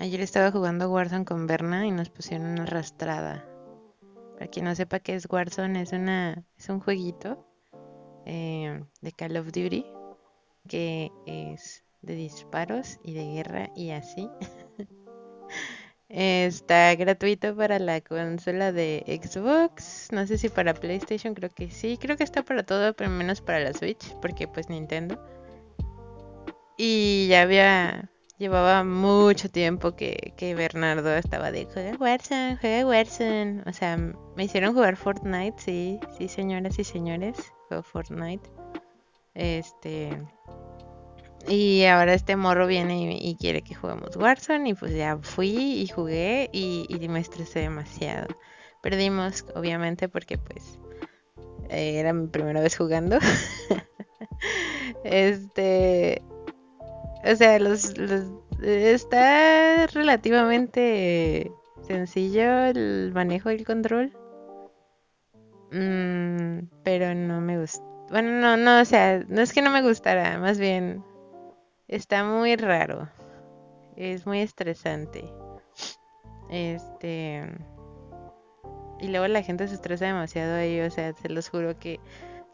Ayer 0.00 0.22
estaba 0.22 0.50
jugando 0.50 0.90
Warzone 0.90 1.26
con 1.26 1.46
Berna 1.46 1.86
y 1.86 1.90
nos 1.90 2.08
pusieron 2.08 2.46
una 2.46 2.62
arrastrada. 2.62 3.44
Para 4.32 4.50
quien 4.50 4.64
no 4.64 4.74
sepa 4.74 4.98
qué 4.98 5.14
es 5.14 5.26
Warzone, 5.30 5.82
es, 5.82 5.92
una, 5.92 6.42
es 6.56 6.70
un 6.70 6.80
jueguito 6.80 7.46
eh, 8.24 8.82
de 9.02 9.12
Call 9.12 9.36
of 9.36 9.52
Duty 9.52 9.84
que 10.66 11.12
es 11.26 11.84
de 12.00 12.14
disparos 12.14 12.98
y 13.04 13.12
de 13.12 13.26
guerra 13.26 13.70
y 13.76 13.90
así. 13.90 14.30
Está 16.08 16.94
gratuito 16.94 17.54
para 17.54 17.78
la 17.78 18.00
consola 18.00 18.72
de 18.72 19.04
Xbox. 19.22 20.08
No 20.12 20.26
sé 20.26 20.38
si 20.38 20.48
para 20.48 20.72
PlayStation, 20.72 21.34
creo 21.34 21.50
que 21.50 21.70
sí. 21.70 21.98
Creo 22.00 22.16
que 22.16 22.24
está 22.24 22.42
para 22.42 22.64
todo, 22.64 22.94
pero 22.94 23.10
menos 23.10 23.42
para 23.42 23.60
la 23.60 23.74
Switch, 23.74 24.16
porque 24.22 24.48
pues 24.48 24.68
Nintendo. 24.70 25.22
Y 26.78 27.28
ya 27.28 27.42
había. 27.42 28.10
Llevaba 28.40 28.84
mucho 28.84 29.50
tiempo 29.50 29.94
que, 29.94 30.54
Bernardo 30.56 31.14
estaba 31.14 31.52
de 31.52 31.66
juega 31.66 31.94
Warzone, 31.98 32.56
juega 32.58 32.86
Warzone. 32.86 33.62
O 33.66 33.72
sea, 33.74 33.98
me 33.98 34.44
hicieron 34.44 34.72
jugar 34.72 34.96
Fortnite, 34.96 35.58
sí, 35.58 36.00
sí, 36.16 36.26
señoras 36.26 36.78
y 36.78 36.84
señores. 36.84 37.36
Juego 37.68 37.82
Fortnite. 37.82 38.48
Este. 39.34 40.26
Y 41.48 41.84
ahora 41.84 42.14
este 42.14 42.34
morro 42.34 42.66
viene 42.66 43.18
y, 43.20 43.36
quiere 43.36 43.60
que 43.60 43.74
juguemos 43.74 44.16
Warzone 44.16 44.70
y 44.70 44.74
pues 44.74 44.94
ya 44.94 45.18
fui 45.18 45.82
y 45.82 45.88
jugué 45.88 46.48
y, 46.50 46.88
me 47.10 47.20
estresé 47.20 47.60
demasiado. 47.60 48.26
Perdimos, 48.82 49.44
obviamente, 49.54 50.08
porque 50.08 50.38
pues 50.38 50.78
eh, 51.68 51.98
era 51.98 52.14
mi 52.14 52.26
primera 52.28 52.62
vez 52.62 52.74
jugando. 52.74 53.18
este, 55.04 56.22
o 57.24 57.36
sea, 57.36 57.58
los, 57.58 57.94
está 58.62 59.86
relativamente 59.88 61.50
sencillo 61.82 62.64
el 62.64 63.12
manejo 63.14 63.50
y 63.50 63.56
el 63.56 63.64
control. 63.66 64.12
Mm, 65.72 66.68
pero 66.82 67.14
no 67.14 67.40
me 67.40 67.58
gusta. 67.58 67.84
Bueno, 68.10 68.30
no, 68.40 68.56
no, 68.56 68.80
o 68.80 68.84
sea, 68.84 69.24
no 69.28 69.40
es 69.40 69.52
que 69.52 69.62
no 69.62 69.70
me 69.70 69.82
gustara, 69.82 70.38
más 70.38 70.58
bien 70.58 71.04
Está 71.90 72.22
muy 72.22 72.54
raro. 72.54 73.08
Es 73.96 74.24
muy 74.24 74.38
estresante. 74.38 75.24
Este. 76.48 77.42
Y 79.00 79.08
luego 79.08 79.26
la 79.26 79.42
gente 79.42 79.66
se 79.66 79.74
estresa 79.74 80.06
demasiado 80.06 80.54
ahí. 80.54 80.80
O 80.82 80.90
sea, 80.92 81.12
se 81.14 81.28
los 81.28 81.48
juro 81.48 81.76
que 81.80 81.98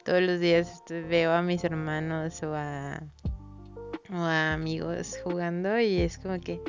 todos 0.04 0.22
los 0.22 0.40
días 0.40 0.82
veo 0.88 1.32
a 1.32 1.42
mis 1.42 1.64
hermanos 1.64 2.42
o 2.42 2.54
a, 2.54 3.02
o 4.10 4.16
a 4.16 4.54
amigos 4.54 5.18
jugando 5.22 5.78
y 5.80 6.00
es 6.00 6.18
como 6.18 6.38
que 6.40 6.60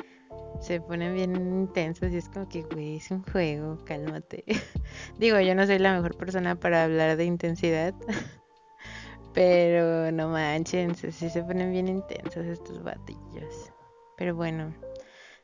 se 0.60 0.80
ponen 0.80 1.14
bien 1.14 1.36
intensos 1.36 2.12
y 2.12 2.16
es 2.16 2.28
como 2.28 2.48
que, 2.48 2.62
güey, 2.62 2.96
es 2.96 3.10
un 3.10 3.22
juego, 3.22 3.78
cálmate. 3.84 4.44
Digo, 5.18 5.38
yo 5.40 5.54
no 5.54 5.66
soy 5.66 5.78
la 5.78 5.94
mejor 5.94 6.16
persona 6.16 6.58
para 6.58 6.84
hablar 6.84 7.16
de 7.16 7.24
intensidad. 7.24 7.94
Pero 9.34 10.10
no 10.10 10.28
manchen, 10.28 10.94
si 10.94 11.12
se 11.12 11.42
ponen 11.42 11.70
bien 11.70 11.86
intensos 11.86 12.44
estos 12.46 12.82
batillos. 12.82 13.72
Pero 14.16 14.34
bueno, 14.34 14.74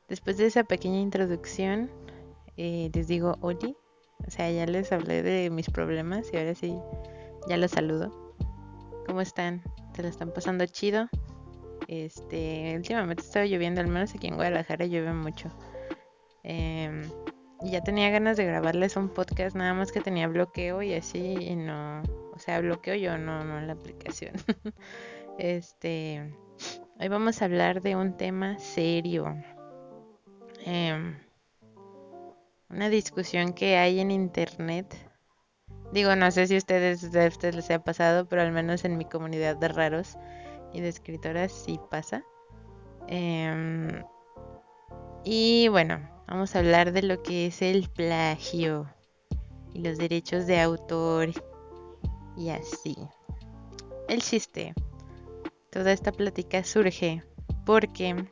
después 0.08 0.36
de 0.36 0.46
esa 0.46 0.64
pequeña 0.64 0.98
introducción, 0.98 1.90
eh, 2.56 2.90
les 2.92 3.06
digo 3.06 3.36
Oli. 3.40 3.76
O 4.26 4.30
sea, 4.30 4.50
ya 4.50 4.66
les 4.66 4.90
hablé 4.90 5.22
de 5.22 5.50
mis 5.50 5.68
problemas 5.70 6.32
y 6.32 6.38
ahora 6.38 6.54
sí, 6.54 6.74
ya 7.46 7.56
los 7.56 7.72
saludo. 7.72 8.36
¿Cómo 9.06 9.20
están? 9.20 9.62
¿Se 9.94 10.02
lo 10.02 10.08
están 10.08 10.32
pasando 10.32 10.66
chido? 10.66 11.08
Este, 11.88 12.74
últimamente 12.76 13.22
estaba 13.22 13.46
lloviendo, 13.46 13.80
al 13.80 13.88
menos 13.88 14.14
aquí 14.14 14.26
en 14.26 14.36
Guadalajara 14.36 14.86
llueve 14.86 15.12
mucho. 15.12 15.50
Em, 16.42 17.02
y 17.62 17.70
ya 17.70 17.82
tenía 17.82 18.10
ganas 18.10 18.36
de 18.36 18.44
grabarles 18.44 18.96
un 18.96 19.08
podcast, 19.08 19.56
nada 19.56 19.74
más 19.74 19.92
que 19.92 20.00
tenía 20.00 20.28
bloqueo 20.28 20.82
y 20.82 20.94
así, 20.94 21.36
y 21.40 21.56
no, 21.56 22.02
o 22.32 22.38
sea, 22.38 22.60
bloqueo 22.60 22.94
yo, 22.94 23.18
no, 23.18 23.44
no 23.44 23.60
la 23.60 23.72
aplicación. 23.72 24.34
este, 25.38 26.34
hoy 27.00 27.08
vamos 27.08 27.40
a 27.40 27.46
hablar 27.46 27.80
de 27.80 27.96
un 27.96 28.16
tema 28.16 28.58
serio. 28.58 29.36
Em, 30.64 31.18
una 32.68 32.88
discusión 32.88 33.52
que 33.52 33.76
hay 33.76 34.00
en 34.00 34.10
internet. 34.10 34.94
Digo, 35.92 36.16
no 36.16 36.30
sé 36.30 36.46
si 36.46 36.56
ustedes, 36.56 37.04
a 37.14 37.26
ustedes 37.26 37.54
les 37.54 37.70
ha 37.70 37.84
pasado, 37.84 38.26
pero 38.26 38.42
al 38.42 38.52
menos 38.52 38.84
en 38.84 38.98
mi 38.98 39.04
comunidad 39.04 39.56
de 39.56 39.68
raros 39.68 40.18
y 40.74 40.80
de 40.80 40.88
escritoras 40.88 41.52
sí 41.52 41.80
pasa. 41.90 42.22
Em, 43.06 44.02
y 45.24 45.68
bueno, 45.68 46.00
vamos 46.26 46.54
a 46.54 46.58
hablar 46.58 46.92
de 46.92 47.02
lo 47.02 47.22
que 47.22 47.46
es 47.46 47.62
el 47.62 47.88
plagio 47.88 48.86
y 49.72 49.80
los 49.80 49.96
derechos 49.96 50.46
de 50.46 50.60
autor 50.60 51.30
y 52.36 52.50
así. 52.50 52.96
El 54.08 54.20
chiste. 54.20 54.74
Toda 55.70 55.92
esta 55.92 56.12
plática 56.12 56.62
surge 56.62 57.24
porque 57.64 58.26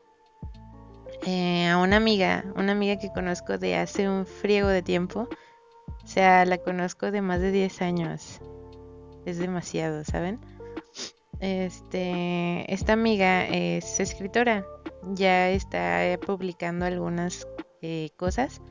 eh, 1.26 1.68
a 1.68 1.78
una 1.78 1.96
amiga, 1.96 2.44
una 2.56 2.72
amiga 2.72 2.98
que 2.98 3.12
conozco 3.12 3.58
de 3.58 3.76
hace 3.76 4.08
un 4.08 4.26
friego 4.26 4.68
de 4.68 4.82
tiempo, 4.82 5.28
o 6.02 6.06
sea, 6.06 6.44
la 6.44 6.58
conozco 6.58 7.10
de 7.10 7.22
más 7.22 7.40
de 7.40 7.52
10 7.52 7.82
años. 7.82 8.40
Es 9.24 9.38
demasiado, 9.38 10.04
¿saben? 10.04 10.40
Este, 11.42 12.72
esta 12.72 12.92
amiga 12.92 13.44
es 13.48 13.98
escritora, 13.98 14.64
ya 15.14 15.50
está 15.50 16.16
publicando 16.24 16.86
algunas 16.86 17.48
eh, 17.80 18.10
cosas 18.16 18.62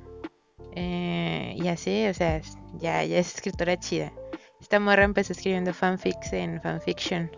eh, 0.78 1.54
y 1.62 1.68
así, 1.68 2.08
o 2.08 2.14
sea, 2.14 2.40
ya, 2.80 3.04
ya 3.04 3.20
es 3.20 3.36
escritora 3.36 3.78
chida. 3.78 4.14
Esta 4.62 4.80
morra 4.80 5.04
empezó 5.04 5.34
escribiendo 5.34 5.74
fanfics 5.74 6.32
en 6.32 6.62
fanfiction. 6.62 7.30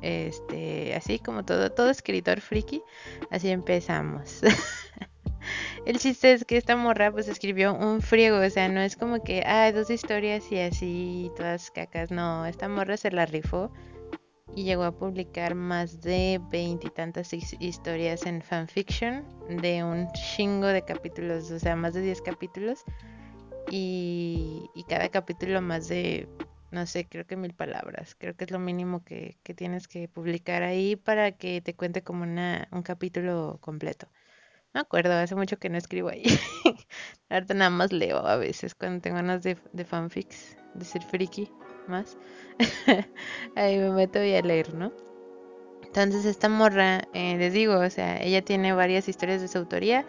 Este, 0.00 0.94
así 0.94 1.18
como 1.18 1.44
todo, 1.44 1.72
todo 1.72 1.90
escritor 1.90 2.40
friki, 2.40 2.80
así 3.32 3.50
empezamos. 3.50 4.42
El 5.86 5.98
chiste 5.98 6.34
es 6.34 6.44
que 6.44 6.56
esta 6.56 6.76
morra 6.76 7.10
pues 7.10 7.26
escribió 7.26 7.74
un 7.74 8.00
friego, 8.00 8.38
o 8.38 8.50
sea, 8.50 8.68
no 8.68 8.80
es 8.80 8.94
como 8.94 9.24
que, 9.24 9.42
ah, 9.44 9.72
dos 9.72 9.90
historias 9.90 10.52
y 10.52 10.60
así, 10.60 11.32
todas 11.36 11.72
cacas, 11.72 12.12
no, 12.12 12.46
esta 12.46 12.68
morra 12.68 12.96
se 12.96 13.10
la 13.10 13.26
rifó 13.26 13.72
y 14.54 14.64
llegó 14.64 14.84
a 14.84 14.92
publicar 14.92 15.54
más 15.54 16.00
de 16.00 16.40
veintitantas 16.50 17.32
historias 17.32 18.26
en 18.26 18.42
fanfiction 18.42 19.24
de 19.48 19.84
un 19.84 20.08
chingo 20.12 20.66
de 20.66 20.82
capítulos, 20.82 21.50
o 21.50 21.58
sea, 21.58 21.76
más 21.76 21.94
de 21.94 22.02
10 22.02 22.22
capítulos 22.22 22.84
y, 23.70 24.68
y 24.74 24.84
cada 24.84 25.08
capítulo 25.08 25.60
más 25.60 25.88
de 25.88 26.28
no 26.70 26.86
sé, 26.86 27.06
creo 27.08 27.26
que 27.26 27.36
mil 27.36 27.54
palabras. 27.54 28.14
Creo 28.18 28.36
que 28.36 28.44
es 28.44 28.50
lo 28.50 28.58
mínimo 28.58 29.04
que, 29.04 29.38
tienes 29.56 29.88
que 29.88 30.08
publicar 30.08 30.62
ahí 30.62 30.96
para 30.96 31.32
que 31.32 31.60
te 31.60 31.74
cuente 31.74 32.02
como 32.02 32.24
una, 32.24 32.68
un 32.70 32.82
capítulo 32.82 33.58
completo. 33.60 34.08
No 34.74 34.82
acuerdo, 34.82 35.14
hace 35.14 35.34
mucho 35.34 35.58
que 35.58 35.70
no 35.70 35.78
escribo 35.78 36.10
ahí. 36.10 36.24
Ahorita 37.30 37.54
nada 37.54 37.70
más 37.70 37.92
leo 37.92 38.18
a 38.18 38.36
veces 38.36 38.74
cuando 38.74 39.00
tengo 39.00 39.16
ganas 39.16 39.42
de, 39.42 39.56
de 39.72 39.84
fanfics, 39.84 40.56
de 40.74 40.84
ser 40.84 41.02
friki 41.02 41.50
más. 41.88 42.16
ahí 43.56 43.78
me 43.78 43.90
meto 43.90 44.22
y 44.22 44.34
a 44.34 44.42
leer, 44.42 44.74
¿no? 44.74 44.92
Entonces 45.84 46.24
esta 46.24 46.48
morra, 46.48 47.02
eh, 47.14 47.36
les 47.38 47.52
digo, 47.52 47.78
o 47.78 47.90
sea, 47.90 48.22
ella 48.22 48.42
tiene 48.42 48.72
varias 48.72 49.08
historias 49.08 49.40
de 49.40 49.48
su 49.48 49.58
autoría 49.58 50.04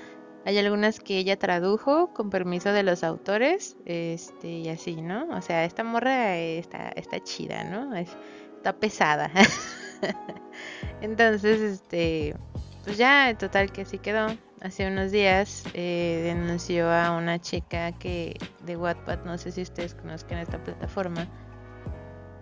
hay 0.45 0.57
algunas 0.57 1.00
que 1.00 1.18
ella 1.18 1.38
tradujo 1.38 2.13
con 2.13 2.29
permiso 2.29 2.72
de 2.72 2.84
los 2.84 3.03
autores, 3.03 3.75
este, 3.85 4.47
y 4.47 4.69
así, 4.69 4.95
¿no? 4.95 5.28
O 5.29 5.41
sea, 5.41 5.66
esta 5.66 5.84
morra 5.84 6.38
está, 6.38 6.89
está 6.89 7.22
chida, 7.22 7.63
¿no? 7.66 7.95
está 7.95 8.73
pesada. 8.73 9.31
Entonces, 11.01 11.59
este, 11.59 12.36
pues 12.83 12.98
ya, 12.98 13.36
total 13.38 13.71
que 13.71 13.81
así 13.81 14.00
quedó. 14.00 14.27
Hace 14.62 14.88
unos 14.88 15.12
días 15.12 15.63
eh, 15.74 16.21
denunció 16.24 16.92
a 16.92 17.12
una 17.15 17.39
chica 17.39 17.92
que 17.94 18.38
de 18.65 18.75
Wattpad, 18.75 19.24
no 19.24 19.38
sé 19.38 19.51
si 19.51 19.62
ustedes 19.62 19.94
conozcan 19.94 20.39
esta 20.39 20.62
plataforma, 20.62 21.27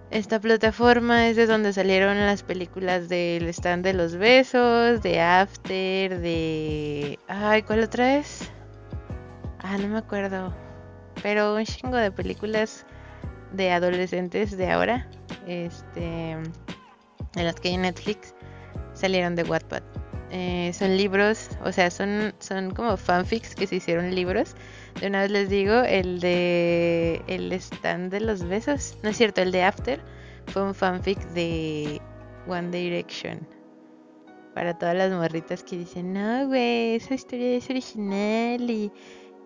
esta 0.10 0.40
plataforma 0.40 1.28
es 1.28 1.36
de 1.36 1.48
donde 1.48 1.74
salieron 1.74 2.18
las 2.18 2.44
películas 2.44 3.10
del 3.10 3.48
stand 3.50 3.84
de 3.84 3.94
los 3.94 4.16
besos, 4.16 5.02
de 5.02 5.20
After, 5.20 6.20
de... 6.20 7.20
Ay, 7.28 7.64
¿cuál 7.64 7.84
otra 7.84 8.18
es? 8.18 8.50
Ah, 9.60 9.78
no 9.78 9.88
me 9.90 9.98
acuerdo. 9.98 10.54
Pero 11.22 11.56
un 11.56 11.66
chingo 11.66 11.98
de 11.98 12.12
películas 12.12 12.86
de 13.52 13.72
adolescentes 13.72 14.56
de 14.56 14.72
ahora, 14.72 15.10
este, 15.46 16.32
en 16.32 16.54
las 17.36 17.56
que 17.56 17.70
hay 17.70 17.78
Netflix, 17.78 18.34
salieron 18.94 19.36
de 19.36 19.44
Wattpad. 19.44 19.84
Eh, 20.32 20.72
son 20.74 20.96
libros, 20.98 21.50
o 21.64 21.72
sea, 21.72 21.90
son, 21.90 22.34
son 22.40 22.72
como 22.72 22.98
fanfics 22.98 23.56
que 23.56 23.68
se 23.68 23.78
hicieron 23.78 24.14
libros 24.14 24.56
de 24.56 24.62
una 25.04 25.22
vez 25.22 25.32
les 25.32 25.50
digo, 25.50 25.82
el 25.82 26.20
de 26.20 27.22
el 27.28 27.52
stand 27.54 28.12
de 28.12 28.22
los 28.22 28.44
besos, 28.44 28.98
no 29.04 29.10
es 29.10 29.18
cierto, 29.18 29.42
el 29.42 29.52
de 29.52 29.64
After 29.64 30.02
fue 30.48 30.64
un 30.64 30.74
fanfic 30.74 31.20
de 31.30 32.02
One 32.48 32.70
Direction. 32.72 33.48
Para 34.54 34.78
todas 34.78 34.96
las 34.96 35.12
morritas 35.12 35.64
que 35.64 35.78
dicen, 35.78 36.14
no, 36.14 36.48
güey, 36.48 36.96
esa 36.96 37.14
historia 37.14 37.58
es 37.58 37.70
original 37.70 38.70
y, 38.70 38.92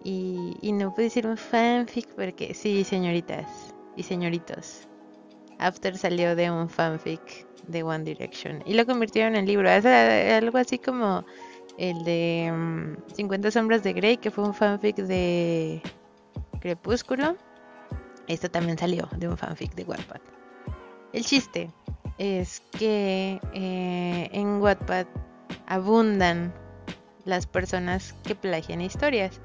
y, 0.05 0.55
y 0.61 0.71
no 0.71 0.93
puede 0.93 1.09
ser 1.09 1.27
un 1.27 1.35
fanfic 1.35 2.07
porque 2.15 2.53
sí, 2.53 2.83
señoritas 2.83 3.75
y 3.97 4.03
señoritos. 4.03 4.87
After 5.59 5.97
salió 5.97 6.35
de 6.35 6.49
un 6.49 6.69
fanfic 6.69 7.45
de 7.67 7.83
One 7.83 8.03
Direction 8.03 8.63
y 8.65 8.73
lo 8.73 8.85
convirtieron 8.85 9.35
en 9.35 9.45
libro. 9.45 9.69
Es 9.69 9.85
algo 9.85 10.57
así 10.57 10.79
como 10.79 11.25
el 11.77 12.03
de 12.03 12.95
50 13.15 13.47
mm, 13.47 13.51
sombras 13.51 13.83
de 13.83 13.93
Grey, 13.93 14.17
que 14.17 14.31
fue 14.31 14.43
un 14.43 14.53
fanfic 14.53 14.97
de 14.97 15.81
Crepúsculo. 16.59 17.35
Esto 18.27 18.49
también 18.49 18.77
salió 18.77 19.07
de 19.17 19.27
un 19.27 19.37
fanfic 19.37 19.73
de 19.75 19.83
Wattpad. 19.83 20.21
El 21.13 21.25
chiste 21.25 21.69
es 22.17 22.61
que 22.77 23.39
eh, 23.53 24.29
en 24.31 24.61
Wattpad 24.61 25.07
abundan 25.67 26.53
las 27.25 27.45
personas 27.45 28.13
que 28.23 28.35
plagian 28.35 28.81
historias 28.81 29.41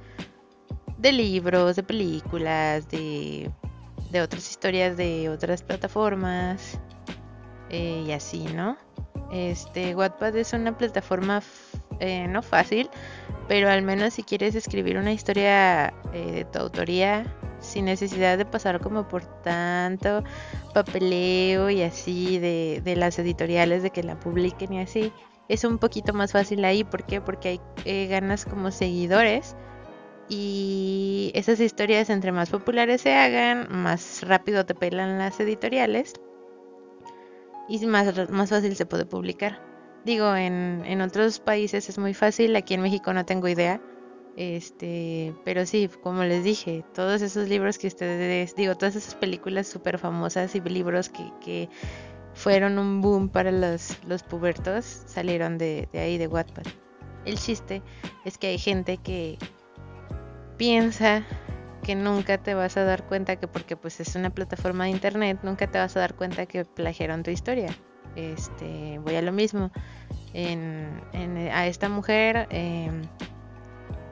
de 0.98 1.12
libros, 1.12 1.76
de 1.76 1.82
películas, 1.82 2.88
de 2.88 3.50
de 4.10 4.20
otras 4.20 4.48
historias 4.48 4.96
de 4.96 5.28
otras 5.28 5.62
plataformas 5.62 6.78
eh, 7.70 8.04
y 8.06 8.12
así, 8.12 8.44
¿no? 8.54 8.76
Este, 9.32 9.94
Wattpad 9.94 10.36
es 10.36 10.52
una 10.52 10.76
plataforma 10.76 11.40
eh, 12.00 12.26
no 12.28 12.42
fácil, 12.42 12.90
pero 13.48 13.70
al 13.70 13.82
menos 13.82 14.14
si 14.14 14.22
quieres 14.22 14.54
escribir 14.54 14.98
una 14.98 15.12
historia 15.12 15.94
eh, 16.12 16.32
de 16.32 16.44
tu 16.44 16.58
autoría 16.58 17.24
sin 17.60 17.86
necesidad 17.86 18.38
de 18.38 18.44
pasar 18.44 18.80
como 18.80 19.08
por 19.08 19.24
tanto 19.42 20.22
papeleo 20.74 21.70
y 21.70 21.82
así 21.82 22.38
de, 22.38 22.82
de 22.84 22.96
las 22.96 23.18
editoriales 23.18 23.82
de 23.82 23.90
que 23.90 24.02
la 24.02 24.20
publiquen 24.20 24.74
y 24.74 24.80
así, 24.80 25.12
es 25.48 25.64
un 25.64 25.78
poquito 25.78 26.12
más 26.12 26.32
fácil 26.32 26.64
ahí. 26.64 26.84
¿Por 26.84 27.04
qué? 27.04 27.20
Porque 27.20 27.60
hay 27.84 28.08
ganas 28.08 28.44
como 28.44 28.70
seguidores 28.70 29.56
y 30.28 31.30
esas 31.34 31.60
historias 31.60 32.10
entre 32.10 32.32
más 32.32 32.50
populares 32.50 33.00
se 33.02 33.14
hagan, 33.14 33.68
más 33.70 34.22
rápido 34.22 34.66
te 34.66 34.74
pelan 34.74 35.18
las 35.18 35.38
editoriales 35.38 36.14
y 37.68 37.84
más, 37.86 38.28
más 38.30 38.50
fácil 38.50 38.74
se 38.76 38.86
puede 38.86 39.06
publicar. 39.06 39.65
Digo, 40.06 40.36
en, 40.36 41.00
otros 41.00 41.40
países 41.40 41.88
es 41.88 41.98
muy 41.98 42.14
fácil, 42.14 42.54
aquí 42.54 42.74
en 42.74 42.80
México 42.80 43.12
no 43.12 43.26
tengo 43.26 43.48
idea. 43.48 43.80
Este, 44.36 45.34
pero 45.44 45.66
sí, 45.66 45.90
como 46.00 46.22
les 46.22 46.44
dije, 46.44 46.84
todos 46.94 47.22
esos 47.22 47.48
libros 47.48 47.76
que 47.76 47.88
ustedes, 47.88 48.54
digo, 48.54 48.76
todas 48.76 48.94
esas 48.94 49.16
películas 49.16 49.66
súper 49.66 49.98
famosas 49.98 50.54
y 50.54 50.60
libros 50.60 51.08
que, 51.08 51.32
que, 51.44 51.68
fueron 52.34 52.78
un 52.78 53.00
boom 53.00 53.30
para 53.30 53.50
los, 53.50 53.98
los 54.06 54.22
pubertos 54.22 54.84
salieron 54.84 55.58
de, 55.58 55.88
de 55.92 55.98
ahí, 55.98 56.18
de 56.18 56.28
Wattpad. 56.28 56.66
El 57.24 57.36
chiste 57.36 57.82
es 58.24 58.38
que 58.38 58.46
hay 58.46 58.58
gente 58.58 58.98
que, 58.98 59.38
piensa 60.56 61.24
que 61.82 61.96
nunca 61.96 62.38
te 62.38 62.54
vas 62.54 62.76
a 62.76 62.84
dar 62.84 63.08
cuenta 63.08 63.34
que 63.36 63.48
porque 63.48 63.76
pues 63.76 63.98
es 63.98 64.14
una 64.14 64.30
plataforma 64.30 64.84
de 64.84 64.90
internet, 64.90 65.40
nunca 65.42 65.68
te 65.68 65.78
vas 65.78 65.96
a 65.96 66.00
dar 66.00 66.14
cuenta 66.14 66.46
que 66.46 66.64
plagiaron 66.64 67.24
tu 67.24 67.32
historia. 67.32 67.76
Este, 68.16 68.98
voy 68.98 69.14
a 69.14 69.22
lo 69.22 69.32
mismo. 69.32 69.70
a 71.52 71.66
esta 71.66 71.88
mujer 71.88 72.48
em, 72.50 73.02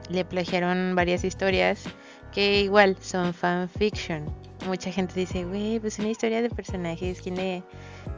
le 0.09 0.23
plagiaron 0.25 0.95
varias 0.95 1.23
historias 1.23 1.83
que 2.31 2.61
igual 2.61 2.97
son 3.01 3.33
fanfiction. 3.33 4.25
Mucha 4.67 4.91
gente 4.91 5.13
dice, 5.15 5.45
güey, 5.45 5.79
pues 5.79 5.99
una 5.99 6.09
historia 6.09 6.41
de 6.41 6.49
personajes, 6.49 7.21
¿quién 7.21 7.35
le, 7.35 7.63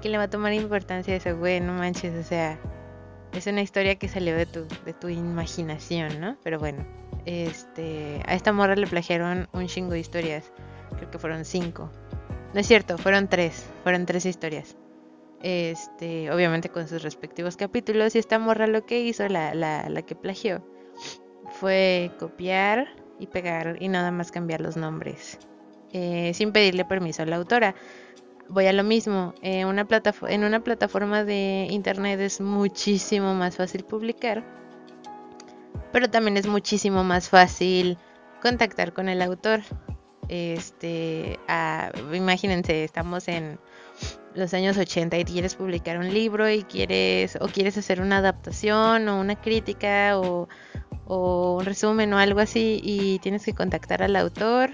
¿quién 0.01 0.11
le 0.11 0.17
va 0.17 0.25
a 0.25 0.29
tomar 0.29 0.53
importancia 0.53 1.13
a 1.13 1.17
eso? 1.17 1.35
Güey, 1.37 1.59
no 1.59 1.73
manches, 1.73 2.13
o 2.15 2.23
sea, 2.27 2.59
es 3.33 3.47
una 3.47 3.61
historia 3.61 3.95
que 3.95 4.07
salió 4.07 4.35
de 4.35 4.45
tu, 4.45 4.65
de 4.85 4.93
tu 4.93 5.09
imaginación, 5.09 6.21
¿no? 6.21 6.37
Pero 6.43 6.59
bueno, 6.59 6.85
este, 7.25 8.21
a 8.25 8.35
esta 8.35 8.53
morra 8.53 8.75
le 8.75 8.87
plagiaron 8.87 9.49
un 9.51 9.67
chingo 9.67 9.91
de 9.91 9.99
historias. 9.99 10.51
Creo 10.95 11.11
que 11.11 11.19
fueron 11.19 11.43
cinco. 11.43 11.91
No 12.53 12.59
es 12.61 12.67
cierto, 12.67 12.97
fueron 12.97 13.27
tres. 13.27 13.65
Fueron 13.83 14.05
tres 14.05 14.25
historias. 14.25 14.77
Este, 15.41 16.31
obviamente 16.31 16.69
con 16.69 16.87
sus 16.87 17.03
respectivos 17.03 17.57
capítulos. 17.57 18.15
Y 18.15 18.19
esta 18.19 18.39
morra 18.39 18.67
lo 18.67 18.85
que 18.85 19.01
hizo, 19.01 19.27
la, 19.27 19.53
la, 19.53 19.89
la 19.89 20.01
que 20.01 20.15
plagió, 20.15 20.63
fue 21.59 22.11
copiar 22.19 22.87
y 23.19 23.27
pegar 23.27 23.77
y 23.79 23.87
nada 23.87 24.11
más 24.11 24.31
cambiar 24.31 24.61
los 24.61 24.77
nombres. 24.77 25.39
Eh, 25.93 26.31
sin 26.33 26.51
pedirle 26.51 26.85
permiso 26.85 27.23
a 27.23 27.25
la 27.25 27.37
autora. 27.37 27.75
Voy 28.49 28.65
a 28.65 28.73
lo 28.73 28.83
mismo. 28.83 29.33
una 29.41 29.87
en 30.29 30.43
una 30.43 30.63
plataforma 30.63 31.23
de 31.23 31.67
internet 31.69 32.19
es 32.19 32.39
muchísimo 32.39 33.33
más 33.33 33.57
fácil 33.57 33.83
publicar 33.83 34.43
pero 35.91 36.09
también 36.09 36.37
es 36.37 36.47
muchísimo 36.47 37.03
más 37.03 37.29
fácil 37.29 37.97
contactar 38.41 38.93
con 38.93 39.09
el 39.09 39.21
autor. 39.21 39.61
Este, 40.29 41.39
imagínense, 42.13 42.83
estamos 42.83 43.27
en 43.27 43.59
los 44.37 44.53
años 44.53 44.77
80 44.77 45.17
y 45.17 45.23
quieres 45.25 45.55
publicar 45.55 45.97
un 45.97 46.13
libro 46.13 46.49
y 46.49 46.63
quieres 46.63 47.37
o 47.41 47.47
quieres 47.47 47.77
hacer 47.77 48.01
una 48.01 48.17
adaptación 48.17 49.09
o 49.09 49.19
una 49.19 49.35
crítica 49.35 50.19
o, 50.19 50.47
un 51.07 51.65
resumen 51.65 52.13
o 52.13 52.17
algo 52.17 52.39
así 52.39 52.79
y 52.83 53.19
tienes 53.19 53.43
que 53.45 53.53
contactar 53.53 54.03
al 54.03 54.15
autor 54.15 54.71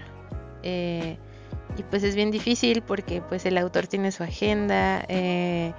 eh, 0.63 1.17
y 1.77 1.83
pues 1.83 2.03
es 2.03 2.15
bien 2.15 2.31
difícil 2.31 2.81
porque 2.81 3.21
pues 3.21 3.45
el 3.45 3.57
autor 3.57 3.87
tiene 3.87 4.11
su 4.11 4.23
agenda 4.23 5.05
eh, 5.07 5.73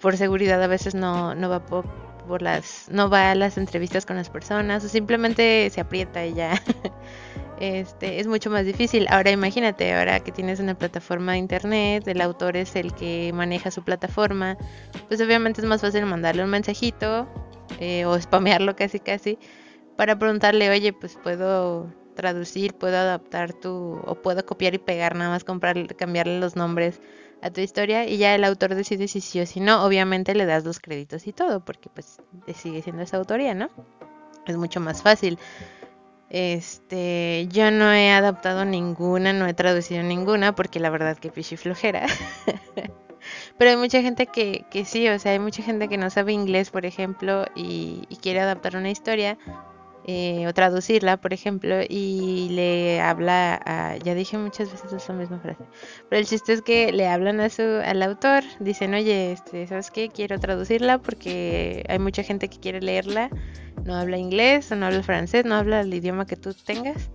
por 0.00 0.16
seguridad 0.16 0.62
a 0.62 0.68
veces 0.68 0.94
no, 0.94 1.34
no 1.34 1.48
va 1.48 1.66
por 1.66 2.42
las, 2.42 2.88
no 2.90 3.10
va 3.10 3.32
a 3.32 3.34
las 3.34 3.58
entrevistas 3.58 4.06
con 4.06 4.16
las 4.16 4.30
personas 4.30 4.84
o 4.84 4.88
simplemente 4.88 5.68
se 5.70 5.80
aprieta 5.80 6.24
y 6.24 6.34
ya. 6.34 6.62
Este, 7.60 8.20
es 8.20 8.26
mucho 8.26 8.50
más 8.50 8.64
difícil. 8.64 9.06
Ahora 9.10 9.30
imagínate, 9.30 9.92
ahora 9.94 10.20
que 10.20 10.30
tienes 10.30 10.60
una 10.60 10.76
plataforma 10.76 11.32
de 11.32 11.38
internet, 11.38 12.06
el 12.06 12.20
autor 12.20 12.56
es 12.56 12.76
el 12.76 12.94
que 12.94 13.32
maneja 13.34 13.70
su 13.70 13.82
plataforma, 13.82 14.56
pues 15.08 15.20
obviamente 15.20 15.60
es 15.60 15.66
más 15.66 15.80
fácil 15.80 16.06
mandarle 16.06 16.44
un 16.44 16.50
mensajito 16.50 17.26
eh, 17.80 18.04
o 18.04 18.20
spamearlo 18.20 18.76
casi 18.76 19.00
casi 19.00 19.38
para 19.96 20.16
preguntarle, 20.16 20.70
oye, 20.70 20.92
pues 20.92 21.18
puedo 21.20 21.92
traducir, 22.14 22.74
puedo 22.74 22.96
adaptar 22.96 23.52
tu, 23.52 24.00
o 24.04 24.14
puedo 24.14 24.46
copiar 24.46 24.74
y 24.74 24.78
pegar, 24.78 25.16
nada 25.16 25.30
más 25.30 25.42
comprar, 25.42 25.96
cambiarle 25.96 26.38
los 26.38 26.54
nombres 26.54 27.00
a 27.42 27.50
tu 27.50 27.60
historia 27.60 28.06
y 28.06 28.16
ya 28.16 28.34
el 28.34 28.44
autor 28.44 28.76
decide 28.76 29.08
si 29.08 29.20
sí 29.20 29.40
o 29.40 29.46
si 29.46 29.58
no. 29.58 29.84
Obviamente 29.84 30.34
le 30.36 30.46
das 30.46 30.64
los 30.64 30.78
créditos 30.78 31.26
y 31.26 31.32
todo, 31.32 31.64
porque 31.64 31.88
pues 31.88 32.22
sigue 32.54 32.82
siendo 32.82 33.02
esa 33.02 33.16
autoría, 33.16 33.54
¿no? 33.54 33.70
Es 34.46 34.56
mucho 34.56 34.78
más 34.80 35.02
fácil. 35.02 35.38
Este, 36.30 37.48
yo 37.50 37.70
no 37.70 37.92
he 37.92 38.10
adaptado 38.10 38.64
ninguna, 38.64 39.32
no 39.32 39.46
he 39.46 39.54
traducido 39.54 40.02
ninguna, 40.02 40.54
porque 40.54 40.80
la 40.80 40.90
verdad 40.90 41.16
que 41.16 41.30
pichi 41.30 41.56
flojera. 41.56 42.06
Pero 43.58 43.70
hay 43.70 43.76
mucha 43.76 44.02
gente 44.02 44.26
que, 44.26 44.64
que 44.70 44.84
sí, 44.84 45.08
o 45.08 45.18
sea, 45.18 45.32
hay 45.32 45.38
mucha 45.38 45.62
gente 45.62 45.88
que 45.88 45.98
no 45.98 46.10
sabe 46.10 46.32
inglés, 46.32 46.70
por 46.70 46.86
ejemplo, 46.86 47.46
y 47.54 48.06
quiere 48.22 48.40
adaptar 48.40 48.76
una 48.76 48.90
historia 48.90 49.38
eh, 50.10 50.46
o 50.46 50.54
traducirla, 50.54 51.18
por 51.18 51.34
ejemplo, 51.34 51.80
y 51.86 52.48
le 52.52 52.98
habla 52.98 53.60
a, 53.62 53.98
ya 53.98 54.14
dije 54.14 54.38
muchas 54.38 54.72
veces 54.72 54.90
esa 54.90 55.12
misma 55.12 55.38
frase, 55.38 55.62
pero 56.08 56.20
el 56.20 56.26
chiste 56.26 56.54
es 56.54 56.62
que 56.62 56.92
le 56.92 57.06
hablan 57.06 57.40
a 57.40 57.50
su, 57.50 57.60
al 57.62 58.02
autor, 58.02 58.42
dicen, 58.58 58.94
oye, 58.94 59.32
este, 59.32 59.66
¿sabes 59.66 59.90
qué? 59.90 60.08
Quiero 60.08 60.40
traducirla 60.40 60.96
porque 60.96 61.84
hay 61.90 61.98
mucha 61.98 62.22
gente 62.22 62.48
que 62.48 62.58
quiere 62.58 62.80
leerla, 62.80 63.28
no 63.88 63.96
habla 63.96 64.18
inglés 64.18 64.70
o 64.70 64.76
no 64.76 64.86
habla 64.86 65.02
francés, 65.02 65.44
no 65.44 65.54
habla 65.56 65.80
el 65.80 65.92
idioma 65.92 66.26
que 66.26 66.36
tú 66.36 66.54
tengas. 66.54 67.10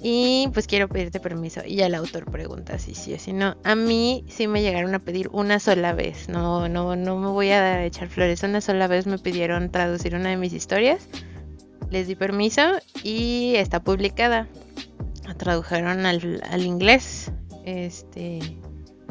Y 0.00 0.48
pues 0.52 0.66
quiero 0.66 0.88
pedirte 0.88 1.18
permiso. 1.18 1.62
Y 1.66 1.76
ya 1.76 1.86
el 1.86 1.94
autor 1.94 2.30
pregunta 2.30 2.78
si 2.78 2.94
sí 2.94 3.14
o 3.14 3.18
si 3.18 3.32
no. 3.32 3.56
A 3.64 3.74
mí 3.74 4.24
sí 4.28 4.46
me 4.46 4.62
llegaron 4.62 4.94
a 4.94 5.00
pedir 5.00 5.28
una 5.32 5.58
sola 5.58 5.94
vez. 5.94 6.28
No, 6.28 6.68
no, 6.68 6.94
no 6.94 7.18
me 7.18 7.28
voy 7.28 7.48
a 7.48 7.84
echar 7.84 8.08
flores. 8.08 8.42
Una 8.44 8.60
sola 8.60 8.86
vez 8.86 9.06
me 9.06 9.18
pidieron 9.18 9.72
traducir 9.72 10.14
una 10.14 10.28
de 10.28 10.36
mis 10.36 10.52
historias 10.52 11.08
les 11.90 12.08
di 12.08 12.14
permiso 12.14 12.62
y 13.02 13.54
está 13.56 13.82
publicada. 13.82 14.48
La 15.24 15.34
tradujeron 15.34 16.06
al, 16.06 16.42
al 16.50 16.62
inglés. 16.64 17.32
Este 17.64 18.38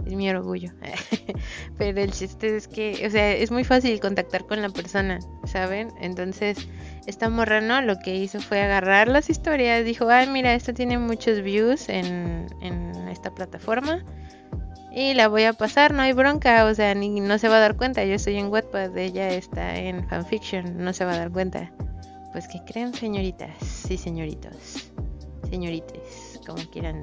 es 0.06 0.14
mi 0.14 0.30
orgullo. 0.30 0.72
Pero 1.78 2.02
el 2.02 2.12
chiste 2.12 2.56
es 2.56 2.68
que, 2.68 3.06
o 3.06 3.10
sea, 3.10 3.32
es 3.34 3.52
muy 3.52 3.64
fácil 3.64 4.00
contactar 4.00 4.46
con 4.46 4.62
la 4.62 4.70
persona, 4.70 5.20
¿saben? 5.46 5.90
Entonces, 6.00 6.68
esta 7.08 7.30
morra 7.30 7.62
no, 7.62 7.82
lo 7.82 7.98
que 8.00 8.16
hizo 8.16 8.40
fue 8.40 8.62
agarrar 8.62 9.08
las 9.08 9.30
historias, 9.30 9.84
dijo, 9.86 10.10
ay, 10.10 10.28
mira, 10.28 10.54
esto 10.54 10.74
tiene 10.74 10.98
muchos 10.98 11.42
views 11.42 11.90
en, 11.90 12.48
en 12.62 13.08
esta 13.10 13.34
plataforma 13.34 14.04
y 14.96 15.14
la 15.14 15.28
voy 15.28 15.44
a 15.44 15.52
pasar, 15.52 15.94
no 15.94 16.02
hay 16.02 16.14
bronca, 16.14 16.64
o 16.64 16.74
sea, 16.74 16.96
ni, 16.96 17.20
no 17.20 17.38
se 17.38 17.50
va 17.50 17.58
a 17.58 17.60
dar 17.60 17.76
cuenta, 17.76 18.06
yo 18.06 18.14
estoy 18.14 18.38
en 18.38 18.48
Wattpad, 18.48 18.98
ella 18.98 19.28
está 19.28 19.76
en 19.78 20.08
fanfiction, 20.08 20.78
no 20.78 20.94
se 20.94 21.04
va 21.04 21.12
a 21.12 21.18
dar 21.18 21.32
cuenta. 21.32 21.70
Pues 22.32 22.48
que 22.48 22.64
creen 22.64 22.94
señoritas, 22.94 23.52
sí 23.60 23.98
señoritos, 23.98 24.90
señorites, 25.50 26.40
como 26.48 26.64
quieran, 26.72 27.02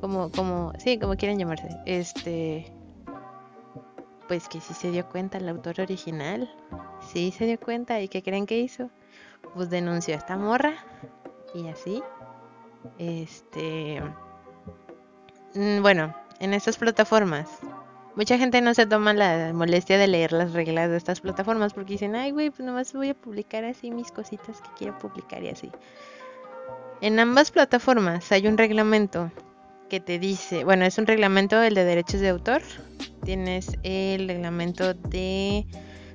como, 0.00 0.30
como, 0.30 0.72
sí, 0.78 0.98
como 0.98 1.16
quieran 1.16 1.38
llamarse. 1.38 1.68
Este, 1.86 2.72
pues 4.28 4.48
que 4.48 4.60
sí 4.60 4.74
se 4.74 4.90
dio 4.90 5.08
cuenta 5.08 5.38
el 5.38 5.48
autor 5.48 5.80
original. 5.80 6.48
Sí 7.12 7.32
se 7.36 7.46
dio 7.46 7.58
cuenta. 7.58 8.00
¿Y 8.00 8.08
qué 8.08 8.22
creen 8.22 8.46
que 8.46 8.60
hizo? 8.60 8.90
Pues 9.54 9.70
denunció 9.70 10.14
a 10.14 10.18
esta 10.18 10.36
morra. 10.36 10.74
Y 11.54 11.66
así. 11.68 12.02
Este. 12.98 14.00
Mm, 15.54 15.82
bueno, 15.82 16.14
en 16.38 16.54
estas 16.54 16.78
plataformas. 16.78 17.48
Mucha 18.14 18.38
gente 18.38 18.60
no 18.60 18.74
se 18.74 18.86
toma 18.86 19.14
la 19.14 19.52
molestia 19.52 19.98
de 19.98 20.06
leer 20.06 20.32
las 20.32 20.52
reglas 20.52 20.90
de 20.90 20.96
estas 20.96 21.20
plataformas 21.20 21.72
porque 21.74 21.94
dicen, 21.94 22.14
ay, 22.14 22.32
güey, 22.32 22.50
pues 22.50 22.60
nomás 22.60 22.92
voy 22.92 23.08
a 23.08 23.14
publicar 23.14 23.64
así 23.64 23.90
mis 23.90 24.12
cositas 24.12 24.60
que 24.60 24.68
quiero 24.78 24.98
publicar 24.98 25.42
y 25.42 25.48
así. 25.48 25.70
En 27.00 27.18
ambas 27.18 27.50
plataformas 27.50 28.30
hay 28.30 28.46
un 28.46 28.58
reglamento 28.58 29.30
que 29.90 30.00
te 30.00 30.18
dice, 30.18 30.64
bueno, 30.64 30.86
es 30.86 30.96
un 30.96 31.06
reglamento 31.06 31.60
el 31.62 31.74
de 31.74 31.84
derechos 31.84 32.20
de 32.20 32.30
autor, 32.30 32.62
tienes 33.24 33.76
el 33.82 34.28
reglamento 34.28 34.94
de 34.94 35.66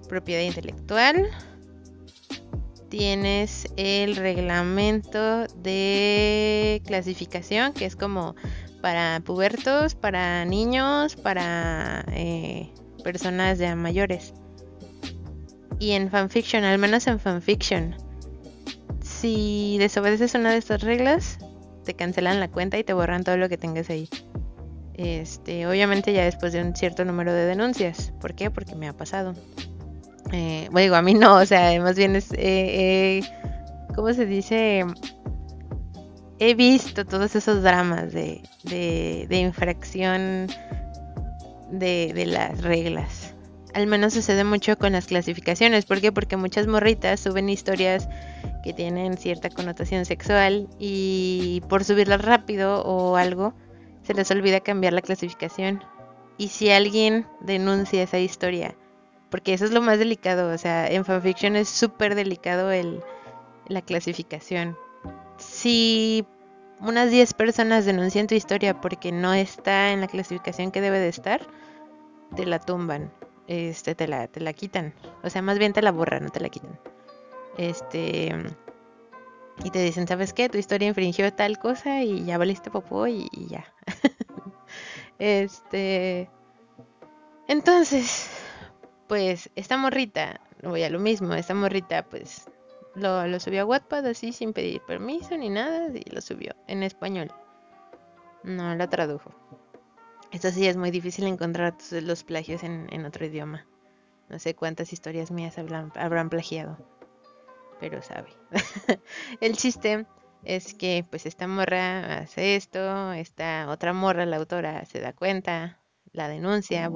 propiedad 0.07 0.41
intelectual, 0.41 1.27
tienes 2.89 3.67
el 3.75 4.15
reglamento 4.15 5.45
de 5.57 6.81
clasificación, 6.85 7.73
que 7.73 7.85
es 7.85 7.95
como 7.95 8.35
para 8.81 9.19
pubertos, 9.19 9.93
para 9.93 10.45
niños, 10.45 11.17
para 11.17 12.05
eh, 12.13 12.71
personas 13.03 13.59
ya 13.59 13.75
mayores. 13.75 14.33
Y 15.79 15.91
en 15.91 16.09
fanfiction, 16.09 16.63
al 16.63 16.79
menos 16.79 17.05
en 17.07 17.19
fanfiction, 17.19 17.95
si 19.01 19.75
desobedeces 19.79 20.33
una 20.33 20.51
de 20.51 20.57
estas 20.59 20.81
reglas, 20.81 21.39
te 21.85 21.93
cancelan 21.93 22.39
la 22.39 22.49
cuenta 22.49 22.77
y 22.77 22.83
te 22.83 22.93
borran 22.93 23.23
todo 23.23 23.37
lo 23.37 23.47
que 23.47 23.57
tengas 23.57 23.89
ahí. 23.89 24.09
Este, 24.95 25.67
obviamente 25.67 26.13
ya 26.13 26.23
después 26.25 26.53
de 26.53 26.61
un 26.61 26.75
cierto 26.75 27.05
número 27.05 27.31
de 27.33 27.45
denuncias. 27.45 28.13
¿Por 28.19 28.35
qué? 28.35 28.51
Porque 28.51 28.75
me 28.75 28.87
ha 28.87 28.93
pasado. 28.93 29.33
Eh, 30.31 30.67
bueno, 30.71 30.83
digo, 30.83 30.95
a 30.95 31.01
mí 31.01 31.13
no, 31.13 31.35
o 31.35 31.45
sea, 31.45 31.79
más 31.81 31.95
bien 31.95 32.15
es, 32.15 32.29
eh, 32.33 33.21
¿cómo 33.95 34.11
se 34.13 34.25
dice? 34.25 34.85
he 36.39 36.53
visto 36.53 37.05
todos 37.05 37.35
esos 37.35 37.63
dramas 37.63 38.11
de, 38.11 38.41
de, 38.63 39.37
infracción 39.37 40.47
de, 41.71 42.11
de, 42.13 42.25
las 42.25 42.61
reglas. 42.61 43.34
Al 43.75 43.85
menos 43.85 44.13
sucede 44.13 44.43
mucho 44.43 44.75
con 44.79 44.93
las 44.93 45.05
clasificaciones. 45.05 45.85
¿Por 45.85 46.01
qué? 46.01 46.11
Porque 46.11 46.37
muchas 46.37 46.65
morritas 46.65 47.19
suben 47.19 47.49
historias 47.49 48.09
que 48.63 48.73
tienen 48.73 49.17
cierta 49.17 49.51
connotación 49.51 50.05
sexual 50.05 50.67
y 50.79 51.61
por 51.69 51.83
subirlas 51.83 52.23
rápido 52.23 52.83
o 52.83 53.15
algo 53.15 53.53
se 54.01 54.15
les 54.15 54.31
olvida 54.31 54.61
cambiar 54.61 54.93
la 54.93 55.01
clasificación. 55.01 55.83
Y 56.37 56.47
si 56.47 56.71
alguien 56.71 57.27
denuncia 57.41 58.01
esa 58.01 58.17
historia, 58.17 58.75
porque 59.29 59.53
eso 59.53 59.65
es 59.65 59.71
lo 59.71 59.81
más 59.81 59.99
delicado, 59.99 60.51
o 60.51 60.57
sea, 60.57 60.89
en 60.89 61.05
fanfiction 61.05 61.55
es 61.55 61.69
súper 61.69 62.15
delicado 62.15 62.71
el, 62.71 63.01
la 63.67 63.83
clasificación 63.83 64.75
si 65.37 66.25
unas 66.79 67.11
10 67.11 67.33
personas 67.33 67.85
denuncian 67.85 68.27
tu 68.27 68.35
historia 68.35 68.79
porque 68.81 69.11
no 69.11 69.33
está 69.33 69.91
en 69.91 70.01
la 70.01 70.07
clasificación 70.07 70.71
que 70.71 70.81
debe 70.81 70.99
de 70.99 71.09
estar, 71.09 71.41
te 72.35 72.45
la 72.45 72.59
tumban, 72.59 73.11
este, 73.47 73.95
te 73.95 74.07
la, 74.07 74.27
te 74.27 74.39
la 74.39 74.53
quitan. 74.53 74.93
O 75.23 75.29
sea, 75.29 75.41
más 75.41 75.57
bien 75.59 75.73
te 75.73 75.81
la 75.81 75.91
borran, 75.91 76.23
no 76.23 76.29
te 76.29 76.39
la 76.39 76.49
quitan. 76.49 76.79
Este, 77.57 78.33
y 79.63 79.69
te 79.69 79.83
dicen, 79.83 80.07
¿sabes 80.07 80.33
qué? 80.33 80.49
Tu 80.49 80.57
historia 80.57 80.87
infringió 80.87 81.31
tal 81.33 81.57
cosa 81.59 82.03
y 82.03 82.25
ya 82.25 82.37
valiste 82.37 82.69
popó 82.71 83.07
y, 83.07 83.27
y 83.31 83.47
ya. 83.47 83.65
este, 85.19 86.29
entonces, 87.47 88.29
pues 89.07 89.49
esta 89.55 89.77
morrita, 89.77 90.41
voy 90.63 90.83
a 90.83 90.89
lo 90.89 90.99
mismo, 90.99 91.33
esta 91.33 91.53
morrita 91.53 92.03
pues 92.03 92.47
lo, 92.95 93.39
subió 93.39 93.61
a 93.61 93.65
Wattpad 93.65 94.05
así 94.07 94.31
sin 94.31 94.53
pedir 94.53 94.81
permiso 94.81 95.37
ni 95.37 95.49
nada 95.49 95.89
y 95.93 96.09
lo 96.09 96.21
subió 96.21 96.55
en 96.67 96.81
español. 96.83 97.31
No 98.43 98.75
la 98.75 98.89
tradujo. 98.89 99.31
Esto 100.31 100.51
sí 100.51 100.67
es 100.67 100.77
muy 100.77 100.91
difícil 100.91 101.25
encontrar 101.25 101.75
los 101.91 102.23
plagios 102.23 102.63
en, 102.63 103.05
otro 103.05 103.25
idioma. 103.25 103.65
No 104.29 104.39
sé 104.39 104.55
cuántas 104.55 104.91
historias 104.91 105.31
mías 105.31 105.57
habrán, 105.57 106.29
plagiado. 106.29 106.77
Pero 107.79 108.01
sabe. 108.01 108.29
El 109.41 109.55
chiste 109.55 110.05
es 110.43 110.73
que 110.73 111.05
pues 111.09 111.25
esta 111.25 111.47
morra 111.47 112.19
hace 112.19 112.55
esto, 112.55 113.13
esta 113.13 113.67
otra 113.69 113.93
morra, 113.93 114.25
la 114.25 114.37
autora, 114.37 114.85
se 114.85 114.99
da 114.99 115.13
cuenta, 115.13 115.79
la 116.11 116.27
denuncia, 116.27 116.89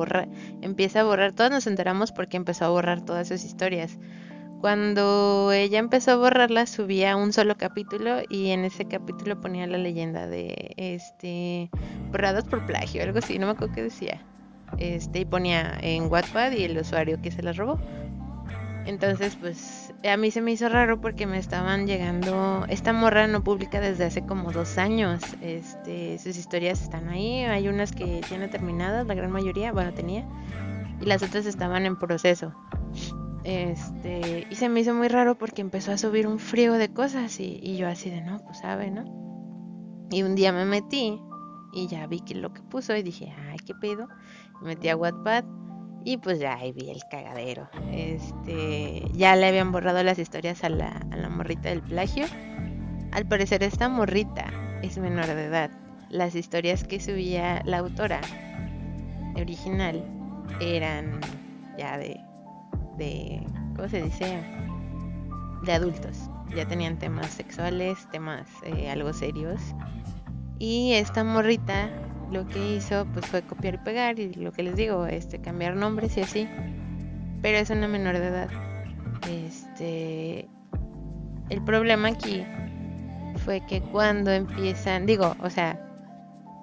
empieza 0.61 1.01
a 1.01 1.03
borrar, 1.03 1.33
todos 1.33 1.51
nos 1.51 1.67
enteramos 1.67 2.11
porque 2.11 2.37
empezó 2.37 2.65
a 2.65 2.69
borrar 2.69 3.03
todas 3.03 3.27
sus 3.27 3.43
historias. 3.43 3.97
Cuando 4.59 5.51
ella 5.53 5.79
empezó 5.79 6.11
a 6.11 6.15
borrarla, 6.17 6.65
subía 6.65 7.15
un 7.15 7.31
solo 7.31 7.55
capítulo 7.55 8.17
y 8.27 8.49
en 8.49 8.65
ese 8.65 8.85
capítulo 8.85 9.39
ponía 9.39 9.65
la 9.67 9.77
leyenda 9.77 10.27
de 10.27 10.73
este 10.75 11.69
borrados 12.11 12.43
por 12.43 12.65
plagio, 12.65 13.03
algo 13.03 13.19
así, 13.19 13.39
no 13.39 13.45
me 13.45 13.53
acuerdo 13.53 13.75
qué 13.75 13.83
decía. 13.83 14.21
Este, 14.77 15.21
y 15.21 15.25
ponía 15.25 15.77
en 15.81 16.11
Wattpad 16.11 16.51
y 16.51 16.63
el 16.65 16.77
usuario 16.77 17.21
que 17.21 17.31
se 17.31 17.41
la 17.41 17.53
robó. 17.53 17.79
Entonces, 18.85 19.37
pues 19.39 19.93
a 20.03 20.17
mí 20.17 20.31
se 20.31 20.41
me 20.41 20.51
hizo 20.51 20.67
raro 20.67 20.99
porque 20.99 21.25
me 21.25 21.37
estaban 21.37 21.87
llegando. 21.87 22.65
Esta 22.69 22.91
morra 22.91 23.27
no 23.27 23.43
publica 23.43 23.79
desde 23.79 24.05
hace 24.05 24.25
como 24.25 24.51
dos 24.51 24.77
años. 24.77 25.21
Este, 25.41 26.17
sus 26.17 26.37
historias 26.37 26.81
están 26.81 27.07
ahí. 27.07 27.43
Hay 27.43 27.67
unas 27.67 27.91
que 27.91 28.21
tiene 28.27 28.47
terminadas, 28.47 29.05
la 29.07 29.13
gran 29.13 29.31
mayoría, 29.31 29.71
bueno, 29.71 29.93
tenía. 29.93 30.27
Y 31.01 31.05
las 31.05 31.23
otras 31.23 31.45
estaban 31.45 31.85
en 31.85 31.97
proceso. 31.97 32.53
Este, 33.43 34.47
y 34.49 34.55
se 34.55 34.69
me 34.69 34.81
hizo 34.81 34.93
muy 34.93 35.07
raro 35.07 35.37
porque 35.37 35.61
empezó 35.61 35.91
a 35.91 35.97
subir 35.97 36.27
un 36.27 36.39
frío 36.39 36.73
de 36.73 36.89
cosas 36.89 37.39
y, 37.39 37.77
yo 37.77 37.87
así 37.87 38.09
de, 38.09 38.21
no, 38.21 38.39
pues 38.39 38.59
sabe, 38.59 38.91
¿no? 38.91 39.05
Y 40.11 40.23
un 40.23 40.35
día 40.35 40.51
me 40.51 40.65
metí 40.65 41.19
y 41.73 41.87
ya 41.87 42.07
vi 42.07 42.19
que 42.21 42.35
lo 42.35 42.53
que 42.53 42.61
puso 42.61 42.95
y 42.95 43.03
dije, 43.03 43.33
ay, 43.49 43.57
qué 43.65 43.73
pedo. 43.75 44.07
Me 44.61 44.69
metí 44.69 44.89
a 44.89 44.97
Wattpad 44.97 45.45
y 46.03 46.17
pues 46.17 46.39
ya 46.39 46.55
ahí 46.55 46.71
vi 46.71 46.89
el 46.89 47.01
cagadero. 47.09 47.69
Este, 47.91 49.03
ya 49.13 49.35
le 49.35 49.47
habían 49.47 49.71
borrado 49.71 50.03
las 50.03 50.19
historias 50.19 50.63
a 50.63 50.69
la, 50.69 50.89
a 51.11 51.15
la 51.15 51.29
morrita 51.29 51.69
del 51.69 51.81
plagio. 51.81 52.25
Al 53.11 53.27
parecer 53.27 53.63
esta 53.63 53.87
morrita 53.87 54.47
es 54.81 54.97
menor 54.97 55.27
de 55.27 55.45
edad. 55.45 55.71
Las 56.09 56.35
historias 56.35 56.83
que 56.83 56.99
subía 56.99 57.61
la 57.65 57.77
autora 57.79 58.21
original 59.35 60.03
eran 60.59 61.19
ya 61.77 61.97
de 61.97 62.19
de, 62.99 63.41
¿cómo 63.75 63.89
se 63.89 64.03
dice? 64.03 64.43
De 65.63 65.73
adultos. 65.73 66.29
Ya 66.55 66.67
tenían 66.67 66.99
temas 66.99 67.27
sexuales, 67.27 68.07
temas 68.11 68.47
eh, 68.63 68.89
algo 68.89 69.13
serios. 69.13 69.59
Y 70.59 70.93
esta 70.93 71.23
morrita 71.23 71.89
lo 72.31 72.45
que 72.45 72.75
hizo 72.75 73.07
pues 73.13 73.25
fue 73.25 73.41
copiar 73.41 73.75
y 73.75 73.77
pegar 73.79 74.19
y 74.19 74.33
lo 74.33 74.51
que 74.51 74.61
les 74.61 74.75
digo, 74.75 75.07
este 75.07 75.41
cambiar 75.41 75.75
nombres 75.75 76.17
y 76.17 76.21
así. 76.21 76.47
Pero 77.41 77.57
es 77.57 77.69
una 77.71 77.87
menor 77.87 78.19
de 78.19 78.27
edad. 78.27 78.49
Este 79.27 80.47
el 81.49 81.63
problema 81.63 82.09
aquí 82.09 82.45
fue 83.37 83.61
que 83.61 83.81
cuando 83.81 84.31
empiezan, 84.31 85.05
digo, 85.05 85.35
o 85.41 85.49
sea, 85.49 85.88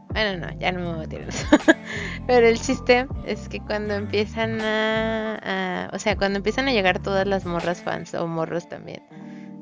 bueno, 0.09 0.47
no, 0.47 0.59
ya 0.59 0.73
no 0.73 0.81
me 0.81 0.95
voy 0.95 1.05
a 1.05 1.09
tirar 1.09 1.29
eso. 1.29 1.47
Pero 2.27 2.47
el 2.47 2.59
chiste 2.59 3.07
es 3.27 3.49
que 3.49 3.61
cuando 3.61 3.95
empiezan 3.95 4.61
a, 4.61 5.91
O 5.93 5.99
sea, 5.99 6.17
cuando 6.17 6.39
empiezan 6.39 6.69
a 6.69 6.73
llegar 6.73 7.03
todas 7.03 7.27
las 7.27 7.45
morras 7.45 7.83
fans, 7.83 8.15
o 8.15 8.27
morros 8.27 8.69
también, 8.69 9.03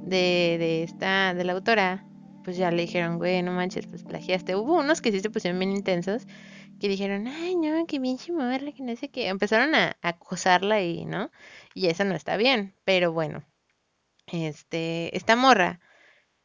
de, 0.04 0.56
de 0.58 0.82
esta, 0.82 1.34
de 1.34 1.44
la 1.44 1.52
autora, 1.54 2.04
pues 2.44 2.56
ya 2.56 2.70
le 2.70 2.82
dijeron, 2.82 3.18
güey, 3.18 3.42
no 3.42 3.52
manches, 3.52 3.86
pues 3.86 4.04
plagiaste. 4.04 4.54
Hubo 4.54 4.78
unos 4.78 5.00
que 5.00 5.10
sí 5.10 5.20
se 5.20 5.30
pusieron 5.30 5.58
bien 5.58 5.72
intensos, 5.72 6.26
que 6.78 6.88
dijeron, 6.88 7.26
ay, 7.26 7.56
no, 7.56 7.86
que 7.86 7.98
bien 7.98 8.18
morra, 8.30 8.72
que 8.72 8.82
no 8.82 8.94
sé 8.96 9.08
qué. 9.08 9.28
Empezaron 9.28 9.74
a, 9.74 9.96
acosarla 10.02 10.82
y, 10.82 11.04
¿no? 11.06 11.30
Y 11.74 11.86
eso 11.86 12.04
no 12.04 12.14
está 12.14 12.36
bien, 12.36 12.74
pero 12.84 13.12
bueno. 13.12 13.44
Este, 14.26 15.16
esta 15.16 15.36
morra, 15.36 15.80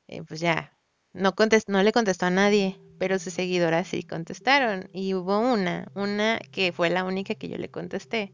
eh, 0.07 0.23
pues 0.23 0.39
ya, 0.39 0.73
no, 1.13 1.35
contest 1.35 1.69
no 1.69 1.81
le 1.83 1.91
contestó 1.91 2.25
a 2.25 2.29
nadie, 2.29 2.79
pero 2.99 3.17
sus 3.17 3.33
seguidoras 3.33 3.87
sí 3.87 4.03
contestaron. 4.03 4.89
Y 4.93 5.15
hubo 5.15 5.39
una, 5.39 5.89
una 5.95 6.39
que 6.51 6.71
fue 6.71 6.89
la 6.89 7.05
única 7.05 7.33
que 7.33 7.49
yo 7.49 7.57
le 7.57 7.69
contesté, 7.69 8.33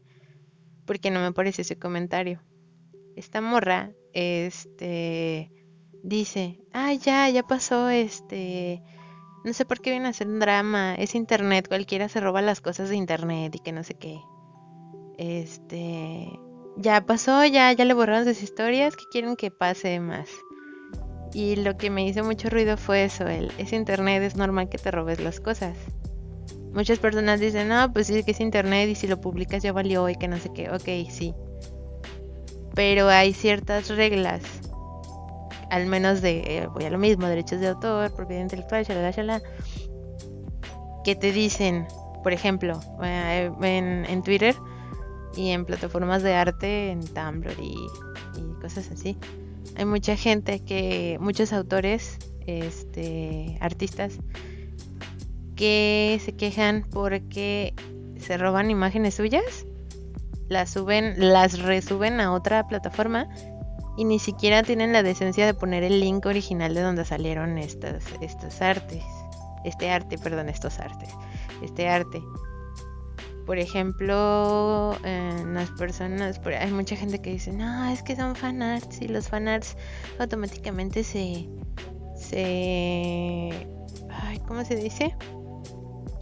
porque 0.84 1.10
no 1.10 1.20
me 1.20 1.32
pareció 1.32 1.62
ese 1.62 1.78
comentario. 1.78 2.42
Esta 3.14 3.40
morra, 3.40 3.92
este, 4.12 5.50
dice, 6.02 6.58
ah, 6.72 6.92
ya, 6.92 7.30
ya 7.30 7.44
pasó, 7.44 7.88
este, 7.88 8.82
no 9.44 9.52
sé 9.54 9.64
por 9.64 9.80
qué 9.80 9.92
viene 9.92 10.08
a 10.08 10.10
hacer 10.10 10.26
un 10.26 10.40
drama, 10.40 10.94
es 10.96 11.14
internet, 11.14 11.68
cualquiera 11.68 12.08
se 12.08 12.20
roba 12.20 12.42
las 12.42 12.60
cosas 12.60 12.90
de 12.90 12.96
internet 12.96 13.54
y 13.54 13.60
que 13.60 13.72
no 13.72 13.84
sé 13.84 13.94
qué. 13.94 14.18
Este, 15.16 16.28
ya 16.76 17.06
pasó, 17.06 17.46
ya, 17.46 17.72
ya 17.72 17.84
le 17.84 17.94
borraron 17.94 18.26
sus 18.26 18.42
historias, 18.42 18.96
¿qué 18.96 19.04
quieren 19.10 19.36
que 19.36 19.50
pase 19.50 19.98
más? 20.00 20.28
Y 21.36 21.56
lo 21.56 21.76
que 21.76 21.90
me 21.90 22.02
hizo 22.06 22.24
mucho 22.24 22.48
ruido 22.48 22.78
fue 22.78 23.04
eso, 23.04 23.28
el, 23.28 23.52
es 23.58 23.74
internet, 23.74 24.22
es 24.22 24.36
normal 24.36 24.70
que 24.70 24.78
te 24.78 24.90
robes 24.90 25.20
las 25.20 25.38
cosas. 25.38 25.76
Muchas 26.72 26.98
personas 26.98 27.40
dicen, 27.40 27.68
no, 27.68 27.92
pues 27.92 28.06
sí 28.06 28.24
que 28.24 28.30
es 28.30 28.40
internet 28.40 28.88
y 28.88 28.94
si 28.94 29.06
lo 29.06 29.20
publicas 29.20 29.62
ya 29.62 29.70
valió 29.70 30.08
y 30.08 30.16
que 30.16 30.28
no 30.28 30.38
sé 30.38 30.50
qué. 30.54 30.70
Ok, 30.70 31.10
sí. 31.10 31.34
Pero 32.74 33.10
hay 33.10 33.34
ciertas 33.34 33.90
reglas, 33.90 34.40
al 35.68 35.84
menos 35.84 36.22
de, 36.22 36.38
eh, 36.38 36.68
voy 36.72 36.84
a 36.84 36.90
lo 36.90 36.96
mismo, 36.96 37.26
derechos 37.26 37.60
de 37.60 37.68
autor, 37.68 38.14
propiedad 38.14 38.40
intelectual, 38.40 38.86
shalala, 38.86 39.10
shalala, 39.10 39.42
que 41.04 41.16
te 41.16 41.32
dicen, 41.32 41.86
por 42.22 42.32
ejemplo, 42.32 42.80
eh, 43.02 43.52
en, 43.60 44.22
Twitter 44.22 44.54
y 45.36 45.50
en 45.50 45.66
plataformas 45.66 46.22
de 46.22 46.32
arte, 46.32 46.92
en 46.92 47.00
Tumblr 47.04 47.52
y 47.60 47.76
cosas 48.62 48.90
así. 48.90 49.18
Hay 49.76 49.84
mucha 49.84 50.16
gente 50.16 50.60
que, 50.60 51.18
muchos 51.20 51.52
autores, 51.52 52.18
este, 52.46 53.58
artistas, 53.60 54.18
que 55.54 56.20
se 56.24 56.32
quejan 56.32 56.86
porque 56.90 57.74
se 58.18 58.38
roban 58.38 58.70
imágenes 58.70 59.14
suyas, 59.14 59.66
las 60.48 60.70
suben, 60.70 61.14
las 61.18 61.60
resuben 61.60 62.20
a 62.20 62.32
otra 62.32 62.66
plataforma 62.68 63.28
y 63.96 64.04
ni 64.04 64.18
siquiera 64.18 64.62
tienen 64.62 64.92
la 64.92 65.02
decencia 65.02 65.46
de 65.46 65.54
poner 65.54 65.82
el 65.82 66.00
link 66.00 66.26
original 66.26 66.74
de 66.74 66.82
donde 66.82 67.04
salieron 67.04 67.58
estas, 67.58 68.04
estos 68.20 68.60
artes. 68.62 69.02
Este 69.64 69.90
arte, 69.90 70.18
perdón, 70.18 70.48
estos 70.48 70.78
artes. 70.78 71.08
Este 71.62 71.88
arte. 71.88 72.22
Por 73.46 73.58
ejemplo, 73.58 74.96
las 75.02 75.70
personas, 75.78 76.40
hay 76.44 76.72
mucha 76.72 76.96
gente 76.96 77.20
que 77.20 77.30
dice, 77.30 77.52
no, 77.52 77.88
es 77.90 78.02
que 78.02 78.16
son 78.16 78.34
fanarts 78.34 79.00
y 79.00 79.08
los 79.08 79.28
fanarts 79.28 79.76
automáticamente 80.18 81.04
se, 81.04 81.48
se, 82.16 83.68
ay, 84.10 84.40
¿cómo 84.46 84.64
se 84.64 84.76
dice? 84.76 85.14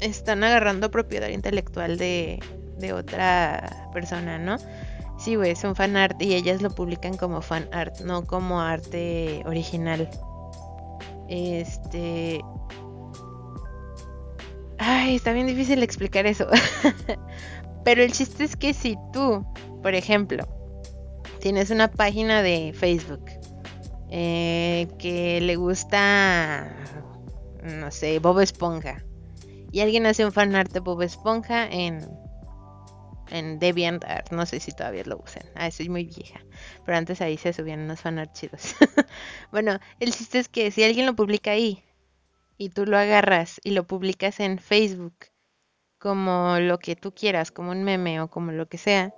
están 0.00 0.44
agarrando 0.44 0.90
propiedad 0.90 1.28
intelectual 1.28 1.96
de, 1.96 2.38
de 2.78 2.92
otra 2.92 3.88
persona, 3.92 4.38
¿no? 4.38 4.56
Sí, 5.18 5.36
güey, 5.36 5.56
son 5.56 5.74
fan 5.76 5.96
art 5.96 6.20
y 6.20 6.34
ellas 6.34 6.60
lo 6.60 6.70
publican 6.70 7.16
como 7.16 7.40
fan 7.40 7.68
art, 7.72 8.00
no 8.00 8.26
como 8.26 8.60
arte 8.60 9.42
original. 9.46 10.10
Este. 11.28 12.40
Está 15.12 15.32
bien 15.32 15.46
difícil 15.46 15.82
explicar 15.82 16.26
eso. 16.26 16.48
Pero 17.84 18.02
el 18.02 18.12
chiste 18.12 18.44
es 18.44 18.56
que 18.56 18.72
si 18.72 18.96
tú, 19.12 19.46
por 19.82 19.94
ejemplo, 19.94 20.46
tienes 21.40 21.70
una 21.70 21.90
página 21.90 22.42
de 22.42 22.72
Facebook 22.74 23.24
eh, 24.10 24.88
que 24.98 25.40
le 25.40 25.56
gusta, 25.56 26.74
no 27.62 27.90
sé, 27.90 28.18
Bob 28.18 28.40
Esponja 28.40 29.04
y 29.70 29.80
alguien 29.80 30.06
hace 30.06 30.24
un 30.24 30.32
fanart 30.32 30.72
de 30.72 30.80
Bob 30.80 31.02
Esponja 31.02 31.66
en, 31.66 32.06
en 33.30 33.58
DeviantArt. 33.58 34.32
No 34.32 34.46
sé 34.46 34.60
si 34.60 34.72
todavía 34.72 35.02
lo 35.04 35.18
usan. 35.18 35.42
Ah, 35.54 35.70
soy 35.70 35.88
muy 35.88 36.04
vieja. 36.04 36.40
Pero 36.86 36.96
antes 36.96 37.20
ahí 37.20 37.36
se 37.36 37.52
subían 37.52 37.80
unos 37.80 38.00
fanart 38.00 38.32
chidos. 38.32 38.74
bueno, 39.52 39.78
el 40.00 40.12
chiste 40.12 40.38
es 40.38 40.48
que 40.48 40.70
si 40.70 40.82
alguien 40.82 41.04
lo 41.06 41.14
publica 41.14 41.50
ahí 41.50 41.82
y 42.56 42.70
tú 42.70 42.86
lo 42.86 42.96
agarras 42.96 43.60
y 43.64 43.70
lo 43.70 43.84
publicas 43.84 44.40
en 44.40 44.58
Facebook 44.58 45.14
como 45.98 46.58
lo 46.58 46.78
que 46.78 46.96
tú 46.96 47.12
quieras, 47.14 47.50
como 47.50 47.70
un 47.70 47.84
meme 47.84 48.20
o 48.20 48.28
como 48.28 48.52
lo 48.52 48.68
que 48.68 48.78
sea, 48.78 49.14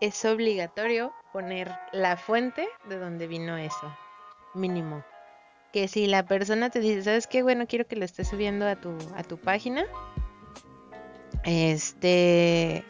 es 0.00 0.24
obligatorio 0.24 1.12
poner 1.32 1.70
la 1.92 2.16
fuente 2.16 2.66
de 2.88 2.98
donde 2.98 3.26
vino 3.26 3.56
eso. 3.56 3.94
Mínimo 4.54 5.04
que 5.72 5.88
si 5.88 6.06
la 6.06 6.24
persona 6.26 6.70
te 6.70 6.80
dice, 6.80 7.02
¿sabes 7.02 7.26
qué? 7.26 7.42
Bueno, 7.42 7.66
quiero 7.66 7.86
que 7.86 7.96
lo 7.96 8.04
estés 8.04 8.28
subiendo 8.28 8.66
a 8.66 8.76
tu, 8.76 8.96
a 9.16 9.22
tu 9.22 9.38
página. 9.38 9.84
Este, 11.44 12.84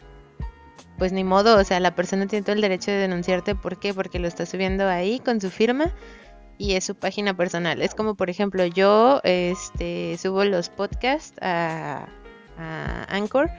pues 0.97 1.13
ni 1.13 1.23
modo, 1.23 1.57
o 1.57 1.63
sea, 1.63 1.79
la 1.79 1.95
persona 1.95 2.27
tiene 2.27 2.43
todo 2.43 2.55
el 2.55 2.61
derecho 2.61 2.91
de 2.91 2.97
denunciarte. 2.97 3.55
¿Por 3.55 3.79
qué? 3.79 3.93
Porque 3.93 4.19
lo 4.19 4.27
está 4.27 4.45
subiendo 4.45 4.87
ahí 4.87 5.19
con 5.19 5.39
su 5.39 5.49
firma 5.49 5.93
y 6.61 6.75
es 6.75 6.83
su 6.83 6.93
página 6.93 7.35
personal. 7.35 7.81
Es 7.81 7.95
como, 7.95 8.13
por 8.13 8.29
ejemplo, 8.29 8.63
yo 8.67 9.19
este, 9.23 10.15
subo 10.19 10.43
los 10.43 10.69
podcasts 10.69 11.35
a, 11.41 12.07
a 12.55 13.05
Anchor 13.09 13.49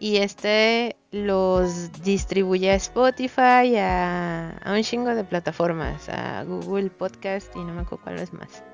y 0.00 0.16
este 0.16 0.96
los 1.12 1.92
distribuye 2.02 2.72
a 2.72 2.74
Spotify, 2.74 3.76
a, 3.78 4.60
un 4.66 4.82
chingo 4.82 5.14
de 5.14 5.22
plataformas, 5.22 6.08
a 6.08 6.42
Google 6.42 6.90
Podcast 6.90 7.54
y 7.54 7.60
no 7.60 7.72
me 7.72 7.82
acuerdo 7.82 8.02
cuál 8.02 8.18
es 8.18 8.32
más. 8.32 8.64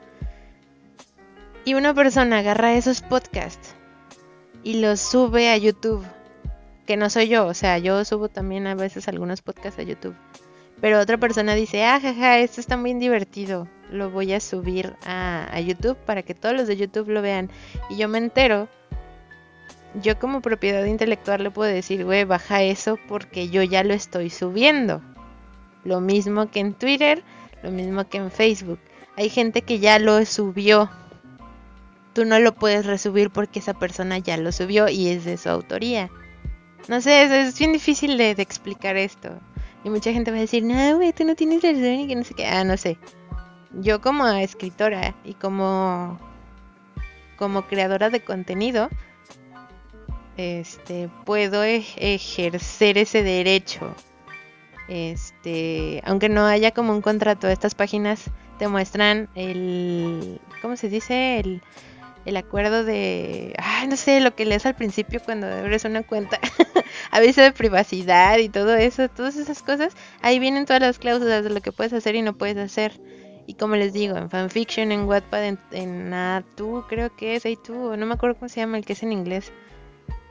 Y 1.66 1.74
una 1.74 1.92
persona 1.92 2.38
agarra 2.38 2.74
esos 2.74 3.02
podcasts 3.02 3.74
y 4.62 4.80
los 4.80 5.00
sube 5.00 5.50
a 5.50 5.58
YouTube, 5.58 6.02
que 6.86 6.96
no 6.96 7.10
soy 7.10 7.28
yo, 7.28 7.46
o 7.46 7.52
sea, 7.52 7.76
yo 7.76 8.06
subo 8.06 8.30
también 8.30 8.66
a 8.66 8.74
veces 8.74 9.06
algunos 9.06 9.42
podcasts 9.42 9.78
a 9.78 9.82
YouTube. 9.82 10.16
Pero 10.84 11.00
otra 11.00 11.16
persona 11.16 11.54
dice, 11.54 11.82
ah, 11.82 11.98
jaja, 11.98 12.40
esto 12.40 12.60
está 12.60 12.76
muy 12.76 12.92
divertido, 12.92 13.66
lo 13.90 14.10
voy 14.10 14.34
a 14.34 14.38
subir 14.40 14.94
a, 15.06 15.58
YouTube 15.58 15.96
para 15.96 16.22
que 16.22 16.34
todos 16.34 16.54
los 16.54 16.68
de 16.68 16.76
YouTube 16.76 17.08
lo 17.08 17.22
vean. 17.22 17.48
Y 17.88 17.96
yo 17.96 18.06
me 18.06 18.18
entero 18.18 18.68
yo 20.02 20.18
como 20.18 20.42
propiedad 20.42 20.84
intelectual 20.84 21.42
le 21.42 21.50
puedo 21.50 21.72
decir, 21.72 22.04
güey, 22.04 22.24
baja 22.24 22.62
eso 22.62 22.98
porque 23.08 23.48
yo 23.48 23.62
ya 23.62 23.82
lo 23.82 23.94
estoy 23.94 24.28
subiendo. 24.28 25.00
Lo 25.84 26.02
mismo 26.02 26.50
que 26.50 26.60
en 26.60 26.74
Twitter, 26.74 27.24
lo 27.62 27.70
mismo 27.70 28.06
que 28.06 28.18
en 28.18 28.30
Facebook. 28.30 28.80
Hay 29.16 29.30
gente 29.30 29.62
que 29.62 29.78
ya 29.78 29.98
lo 29.98 30.22
subió. 30.26 30.90
Tú 32.12 32.26
no 32.26 32.38
lo 32.40 32.54
puedes 32.54 32.84
resubir 32.84 33.30
porque 33.30 33.60
esa 33.60 33.72
persona 33.72 34.18
ya 34.18 34.36
lo 34.36 34.52
subió 34.52 34.90
y 34.90 35.08
es 35.08 35.24
de 35.24 35.38
su 35.38 35.48
autoría. 35.48 36.10
No 36.88 37.00
sé, 37.00 37.22
es, 37.22 37.58
bien 37.58 37.72
difícil 37.72 38.18
de, 38.18 38.32
explicar 38.32 38.98
esto. 38.98 39.30
Y 39.84 39.90
mucha 39.90 40.12
gente 40.12 40.30
va 40.30 40.38
a 40.38 40.40
decir, 40.40 40.64
no, 40.64 40.96
güey, 40.96 41.12
tú 41.12 41.24
no 41.24 41.34
tienes 41.34 41.62
razón 41.62 42.00
y 42.00 42.08
que 42.08 42.16
no 42.16 42.24
sé 42.24 42.34
qué. 42.34 42.46
Ah, 42.46 42.64
no 42.64 42.76
sé. 42.76 42.98
Yo 43.72 44.00
como 44.00 44.26
escritora 44.26 45.14
y 45.24 45.34
como, 45.34 46.18
como 47.36 47.66
creadora 47.66 48.08
de 48.08 48.24
contenido, 48.24 48.88
este, 50.36 51.10
puedo 51.26 51.62
ejercer 51.62 52.98
ese 52.98 53.22
derecho. 53.22 53.94
Este, 54.88 56.02
aunque 56.04 56.28
no 56.28 56.46
haya 56.46 56.70
como 56.72 56.92
un 56.92 57.02
contrato, 57.02 57.48
estas 57.48 57.74
páginas 57.74 58.30
te 58.58 58.68
muestran 58.68 59.28
el, 59.34 60.40
¿cómo 60.62 60.76
se 60.76 60.88
dice? 60.88 61.40
El, 61.40 61.62
el 62.24 62.36
acuerdo 62.36 62.84
de, 62.84 63.54
ay, 63.58 63.86
no 63.88 63.96
sé, 63.96 64.20
lo 64.20 64.34
que 64.34 64.46
lees 64.46 64.66
al 64.66 64.74
principio 64.74 65.20
cuando 65.24 65.46
abres 65.46 65.84
una 65.84 66.02
cuenta, 66.02 66.38
aviso 67.10 67.42
de 67.42 67.52
privacidad 67.52 68.38
y 68.38 68.48
todo 68.48 68.74
eso, 68.74 69.08
todas 69.08 69.36
esas 69.36 69.62
cosas, 69.62 69.94
ahí 70.22 70.38
vienen 70.38 70.66
todas 70.66 70.82
las 70.82 70.98
cláusulas 70.98 71.44
de 71.44 71.50
lo 71.50 71.60
que 71.60 71.72
puedes 71.72 71.92
hacer 71.92 72.14
y 72.14 72.22
no 72.22 72.36
puedes 72.36 72.56
hacer. 72.56 73.00
Y 73.46 73.54
como 73.54 73.76
les 73.76 73.92
digo, 73.92 74.16
en 74.16 74.30
fanfiction, 74.30 74.90
en 74.90 75.04
Wattpad, 75.04 75.44
en, 75.44 75.58
en 75.72 76.12
A2, 76.12 76.86
creo 76.88 77.14
que 77.14 77.36
es 77.36 77.44
A2, 77.44 77.92
o 77.92 77.96
no 77.96 78.06
me 78.06 78.14
acuerdo 78.14 78.36
cómo 78.36 78.48
se 78.48 78.60
llama 78.60 78.78
el 78.78 78.86
que 78.86 78.94
es 78.94 79.02
en 79.02 79.12
inglés 79.12 79.52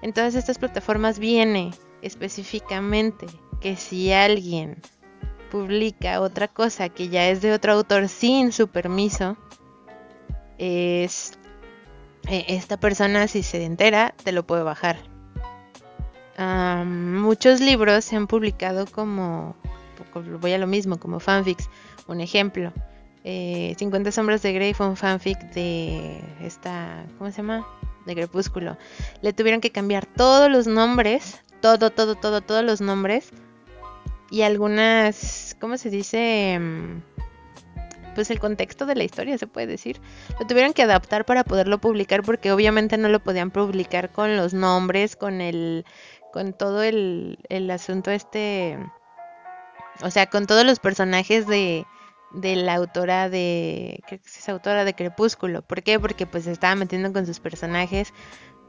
en 0.04 0.12
todas 0.12 0.36
estas 0.36 0.60
plataformas 0.60 1.18
viene 1.18 1.72
específicamente 2.02 3.26
que 3.62 3.78
si 3.78 4.12
alguien 4.12 4.82
publica 5.50 6.20
otra 6.20 6.50
cosa 6.50 6.90
que 6.90 7.08
ya 7.08 7.30
es 7.30 7.42
de 7.42 7.54
otro 7.54 7.72
autor 7.72 8.10
sin 8.10 8.52
su 8.52 8.68
permiso, 8.68 9.38
es 10.58 11.40
eh, 12.28 12.46
esta 12.50 12.78
persona 12.78 13.28
si 13.28 13.44
se 13.44 13.64
entera 13.64 14.14
te 14.24 14.32
lo 14.32 14.46
puede 14.46 14.64
bajar. 14.64 14.98
muchos 16.86 17.60
libros 17.60 18.06
se 18.06 18.16
han 18.16 18.28
publicado 18.28 18.86
como, 18.86 19.56
voy 20.40 20.54
a 20.54 20.58
lo 20.58 20.68
mismo, 20.68 20.98
como 20.98 21.20
fanfics. 21.20 21.70
Un 22.08 22.20
ejemplo, 22.20 22.74
50 23.24 23.24
eh, 23.24 24.12
sombras 24.12 24.42
de 24.42 24.54
Grey 24.54 24.74
fue 24.74 24.88
un 24.88 24.98
fanfic 24.98 25.40
de 25.54 26.22
esta, 26.42 27.06
¿cómo 27.18 27.32
se 27.32 27.38
llama? 27.38 27.66
de 28.06 28.16
Crepúsculo. 28.16 28.78
Le 29.22 29.34
tuvieron 29.34 29.62
que 29.62 29.72
cambiar 29.72 30.06
todos 30.06 30.52
los 30.52 30.68
nombres, 30.68 31.40
todo, 31.62 31.90
todo, 31.92 32.16
todo, 32.16 32.42
todos 32.42 32.64
los 32.64 32.82
nombres. 32.82 33.30
Y 34.30 34.42
algunas, 34.42 35.56
¿cómo 35.60 35.78
se 35.78 35.90
dice? 35.90 36.60
Pues 38.15 38.30
el 38.30 38.39
contexto 38.39 38.86
de 38.86 38.95
la 38.95 39.04
historia, 39.04 39.38
se 39.38 39.47
puede 39.47 39.67
decir. 39.67 39.99
Lo 40.39 40.45
tuvieron 40.45 40.73
que 40.73 40.84
adaptar 40.84 41.26
para 41.26 41.43
poderlo 41.43 41.80
publicar 41.80 42.23
porque 42.23 42.52
obviamente 42.52 42.97
no 42.97 43.10
lo 43.10 43.21
podían 43.21 43.52
publicar 43.52 44.12
con 44.12 44.38
los 44.38 44.54
nombres, 44.54 45.15
con 45.15 45.41
el, 45.41 45.86
con 46.32 46.54
todo 46.54 46.84
el, 46.84 47.39
el 47.49 47.69
asunto 47.71 48.12
este, 48.12 48.78
o 50.02 50.10
sea, 50.10 50.28
con 50.28 50.47
todos 50.47 50.65
los 50.65 50.80
personajes 50.80 51.47
de, 51.47 51.86
de 52.34 52.56
la 52.56 52.76
autora 52.76 53.30
de, 53.30 54.02
creo 54.08 54.19
es 54.26 54.49
autora 54.49 54.86
de 54.86 54.95
Crepúsculo. 54.95 55.62
¿Por 55.62 55.84
qué? 55.84 55.99
Porque 55.99 56.26
pues 56.26 56.45
se 56.45 56.52
estaba 56.52 56.76
metiendo 56.76 57.13
con 57.13 57.26
sus 57.26 57.39
personajes, 57.39 58.13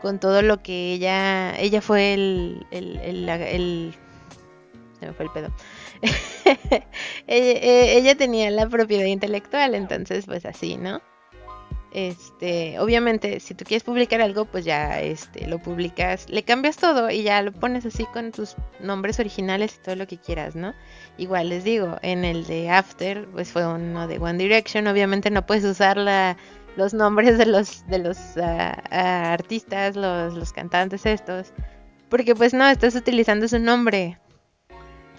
con 0.00 0.20
todo 0.20 0.42
lo 0.42 0.62
que 0.62 0.92
ella, 0.92 1.58
ella 1.58 1.80
fue 1.80 2.14
el, 2.14 2.66
el, 2.70 2.98
el, 3.28 3.94
se 5.00 5.06
me 5.06 5.12
fue 5.14 5.24
el 5.24 5.32
pedo. 5.32 5.48
ella, 7.26 8.14
tenía 8.14 8.50
la 8.50 8.68
propiedad 8.68 9.06
intelectual, 9.06 9.74
entonces 9.74 10.26
pues 10.26 10.44
así, 10.46 10.76
¿no? 10.76 11.00
este, 11.94 12.76
obviamente, 12.80 13.38
si 13.38 13.54
tú 13.54 13.64
quieres 13.64 13.84
publicar 13.84 14.20
algo, 14.20 14.44
pues 14.46 14.64
ya 14.64 15.00
este, 15.00 15.46
lo 15.46 15.60
publicas, 15.60 16.28
le 16.28 16.42
cambias 16.42 16.76
todo 16.76 17.08
y 17.08 17.22
ya 17.22 17.40
lo 17.40 17.52
pones 17.52 17.86
así 17.86 18.04
con 18.06 18.32
tus 18.32 18.56
nombres 18.80 19.20
originales 19.20 19.76
y 19.76 19.84
todo 19.84 19.94
lo 19.94 20.06
que 20.08 20.18
quieras, 20.18 20.56
¿no? 20.56 20.74
Igual 21.18 21.50
les 21.50 21.62
digo, 21.62 21.96
en 22.02 22.24
el 22.24 22.46
de 22.46 22.68
After, 22.68 23.28
pues 23.28 23.52
fue 23.52 23.64
uno 23.64 24.08
de 24.08 24.18
One 24.18 24.38
Direction, 24.38 24.88
obviamente 24.88 25.30
no 25.30 25.46
puedes 25.46 25.64
usar 25.64 25.96
la, 25.96 26.36
los 26.76 26.94
nombres 26.94 27.38
de 27.38 27.46
los, 27.46 27.86
de 27.86 28.00
los 28.00 28.18
ah, 28.38 29.32
artistas, 29.32 29.94
los, 29.94 30.34
los 30.34 30.52
cantantes 30.52 31.06
estos, 31.06 31.52
porque 32.08 32.34
pues 32.34 32.52
no, 32.54 32.68
estás 32.68 32.96
utilizando 32.96 33.46
su 33.46 33.60
nombre, 33.60 34.18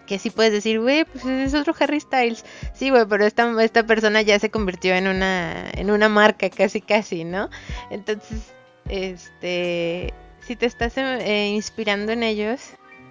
que 0.06 0.20
sí 0.20 0.30
puedes 0.30 0.52
decir, 0.52 0.80
güey, 0.80 1.06
pues 1.06 1.26
es 1.26 1.54
otro 1.54 1.74
Harry 1.80 2.00
Styles. 2.00 2.46
Sí, 2.74 2.90
güey, 2.90 3.06
pero 3.08 3.26
esta, 3.26 3.64
esta 3.64 3.86
persona 3.86 4.22
ya 4.22 4.40
se 4.40 4.50
convirtió 4.50 4.94
en 4.96 5.08
una, 5.08 5.70
en 5.72 5.92
una 5.92 6.10
marca 6.10 6.50
casi 6.50 6.82
casi, 6.82 7.24
¿no? 7.24 7.50
Entonces, 7.90 8.54
este, 8.90 10.14
si 10.42 10.56
te 10.56 10.66
estás 10.66 10.98
eh, 10.98 11.48
inspirando 11.48 12.12
en 12.12 12.24
ellos, 12.24 12.62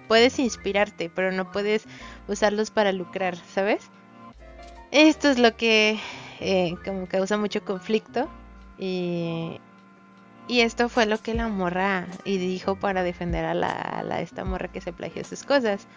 puedes 0.07 0.39
inspirarte, 0.39 1.09
pero 1.09 1.31
no 1.31 1.51
puedes 1.51 1.85
usarlos 2.27 2.71
para 2.71 2.91
lucrar, 2.91 3.35
¿sabes? 3.35 3.89
Esto 4.91 5.29
es 5.29 5.39
lo 5.39 5.55
que 5.57 5.99
eh, 6.39 6.75
como 6.85 7.07
causa 7.07 7.37
mucho 7.37 7.63
conflicto 7.65 8.29
y, 8.77 9.59
y 10.47 10.61
esto 10.61 10.89
fue 10.89 11.05
lo 11.05 11.17
que 11.17 11.33
la 11.33 11.47
morra 11.47 12.07
y 12.23 12.37
dijo 12.37 12.75
para 12.75 13.03
defender 13.03 13.45
a 13.45 13.53
la, 13.53 13.71
a 14.09 14.21
esta 14.21 14.45
morra 14.45 14.71
que 14.71 14.81
se 14.81 14.93
plagió 14.93 15.23
sus 15.23 15.43
cosas. 15.43 15.87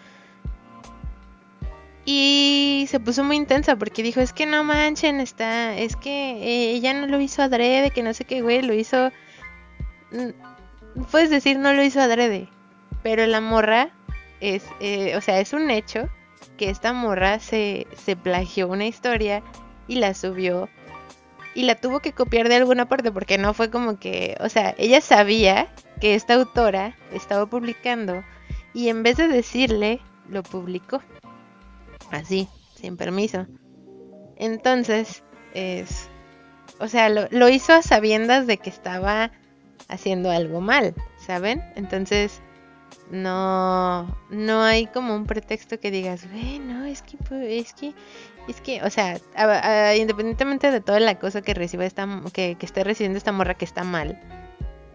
Y 2.11 2.87
se 2.89 2.99
puso 2.99 3.23
muy 3.23 3.35
intensa 3.35 3.75
porque 3.75 4.01
dijo, 4.01 4.19
es 4.19 4.33
que 4.33 4.47
no 4.47 4.63
manchen, 4.63 5.19
está, 5.19 5.77
es 5.77 5.95
que 5.95 6.31
eh, 6.31 6.71
ella 6.71 6.91
no 6.91 7.05
lo 7.05 7.21
hizo 7.21 7.43
adrede, 7.43 7.91
que 7.91 8.01
no 8.01 8.15
sé 8.15 8.25
qué, 8.25 8.41
güey, 8.41 8.63
lo 8.63 8.73
hizo... 8.73 9.11
Mm, 10.11 10.29
puedes 11.11 11.29
decir 11.29 11.59
no 11.59 11.71
lo 11.71 11.83
hizo 11.83 12.01
adrede, 12.01 12.49
pero 13.03 13.27
la 13.27 13.41
morra 13.41 13.91
es, 14.41 14.65
eh, 14.79 15.15
o 15.17 15.21
sea, 15.21 15.39
es 15.39 15.53
un 15.53 15.69
hecho 15.69 16.09
que 16.57 16.71
esta 16.71 16.93
morra 16.93 17.37
se, 17.37 17.85
se 17.95 18.15
plagió 18.15 18.67
una 18.69 18.87
historia 18.87 19.43
y 19.87 19.97
la 19.97 20.15
subió 20.15 20.67
y 21.53 21.61
la 21.61 21.75
tuvo 21.75 21.99
que 21.99 22.13
copiar 22.13 22.49
de 22.49 22.55
alguna 22.55 22.89
parte 22.89 23.11
porque 23.11 23.37
no 23.37 23.53
fue 23.53 23.69
como 23.69 23.99
que, 23.99 24.35
o 24.39 24.49
sea, 24.49 24.73
ella 24.79 25.01
sabía 25.01 25.71
que 26.01 26.15
esta 26.15 26.33
autora 26.33 26.97
estaba 27.13 27.45
publicando 27.45 28.23
y 28.73 28.89
en 28.89 29.03
vez 29.03 29.17
de 29.17 29.27
decirle, 29.27 30.01
lo 30.27 30.41
publicó 30.41 31.03
así, 32.11 32.47
sin 32.75 32.97
permiso. 32.97 33.47
Entonces, 34.37 35.23
es, 35.53 36.09
o 36.79 36.87
sea, 36.87 37.09
lo, 37.09 37.49
hizo 37.49 37.73
a 37.73 37.81
sabiendas 37.81 38.47
de 38.47 38.57
que 38.57 38.69
estaba 38.69 39.31
haciendo 39.87 40.31
algo 40.31 40.61
mal, 40.61 40.95
¿saben? 41.17 41.63
Entonces, 41.75 42.41
no, 43.11 44.17
no 44.29 44.63
hay 44.63 44.87
como 44.87 45.15
un 45.15 45.25
pretexto 45.25 45.79
que 45.79 45.91
digas, 45.91 46.27
bueno, 46.31 46.85
es 46.85 47.01
que, 47.01 47.17
es 47.59 47.73
que, 47.73 47.93
es 48.47 48.61
que, 48.61 48.81
o 48.83 48.89
sea, 48.89 49.19
independientemente 49.95 50.71
de 50.71 50.81
toda 50.81 50.99
la 50.99 51.19
cosa 51.19 51.41
que 51.41 51.53
reciba 51.53 51.85
esta, 51.85 52.07
que, 52.33 52.55
que 52.55 52.65
esté 52.65 52.83
recibiendo 52.83 53.17
esta 53.17 53.31
morra 53.31 53.55
que 53.55 53.65
está 53.65 53.83
mal, 53.83 54.19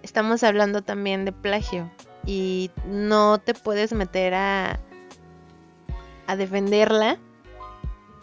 estamos 0.03 0.43
hablando 0.43 0.83
también 0.83 1.25
de 1.25 1.33
plagio 1.33 1.91
y 2.27 2.71
no 2.87 3.39
te 3.39 3.55
puedes 3.55 3.93
meter 3.93 4.35
a, 4.35 4.81
a 6.27 6.37
defenderla. 6.37 7.19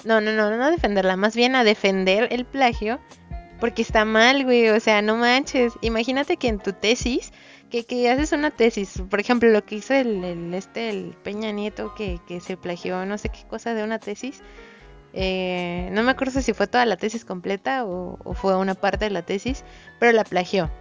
No, 0.04 0.20
no, 0.20 0.32
no, 0.32 0.56
no 0.56 0.64
a 0.64 0.72
defenderla, 0.72 1.16
más 1.16 1.36
bien 1.36 1.56
a 1.56 1.64
defender 1.64 2.28
el 2.32 2.46
plagio. 2.46 3.00
Porque 3.60 3.84
está 3.84 4.06
mal, 4.06 4.44
güey, 4.44 4.70
o 4.70 4.80
sea, 4.80 5.04
no 5.04 5.18
manches. 5.18 5.74
Imagínate 5.82 6.38
que 6.38 6.48
en 6.48 6.58
tu 6.58 6.74
tesis, 6.74 7.32
que, 7.70 7.86
que 7.86 8.10
haces 8.10 8.32
una 8.32 8.50
tesis, 8.50 9.04
por 9.08 9.20
ejemplo, 9.20 9.50
lo 9.50 9.64
que 9.64 9.76
hizo 9.76 9.94
el, 9.94 10.52
este, 10.56 10.90
el 10.90 11.16
Peña 11.24 11.52
Nieto, 11.52 11.94
que, 11.94 12.20
que, 12.28 12.42
se 12.42 12.58
plagió 12.58 13.06
no 13.06 13.20
sé 13.20 13.30
qué 13.30 13.44
cosa 13.48 13.76
de 13.76 13.84
una 13.84 14.00
tesis. 14.00 14.42
Eh, 15.14 15.90
no 15.92 16.02
me 16.02 16.12
acuerdo 16.12 16.42
si 16.42 16.54
fue 16.54 16.66
toda 16.66 16.86
la 16.86 16.98
tesis 16.98 17.24
completa 17.24 17.86
o 17.86 18.34
fue 18.34 18.58
una 18.58 18.74
parte 18.74 19.06
de 19.06 19.12
la 19.12 19.22
tesis, 19.22 19.64
pero 20.00 20.12
la 20.12 20.24
plagió. 20.24 20.72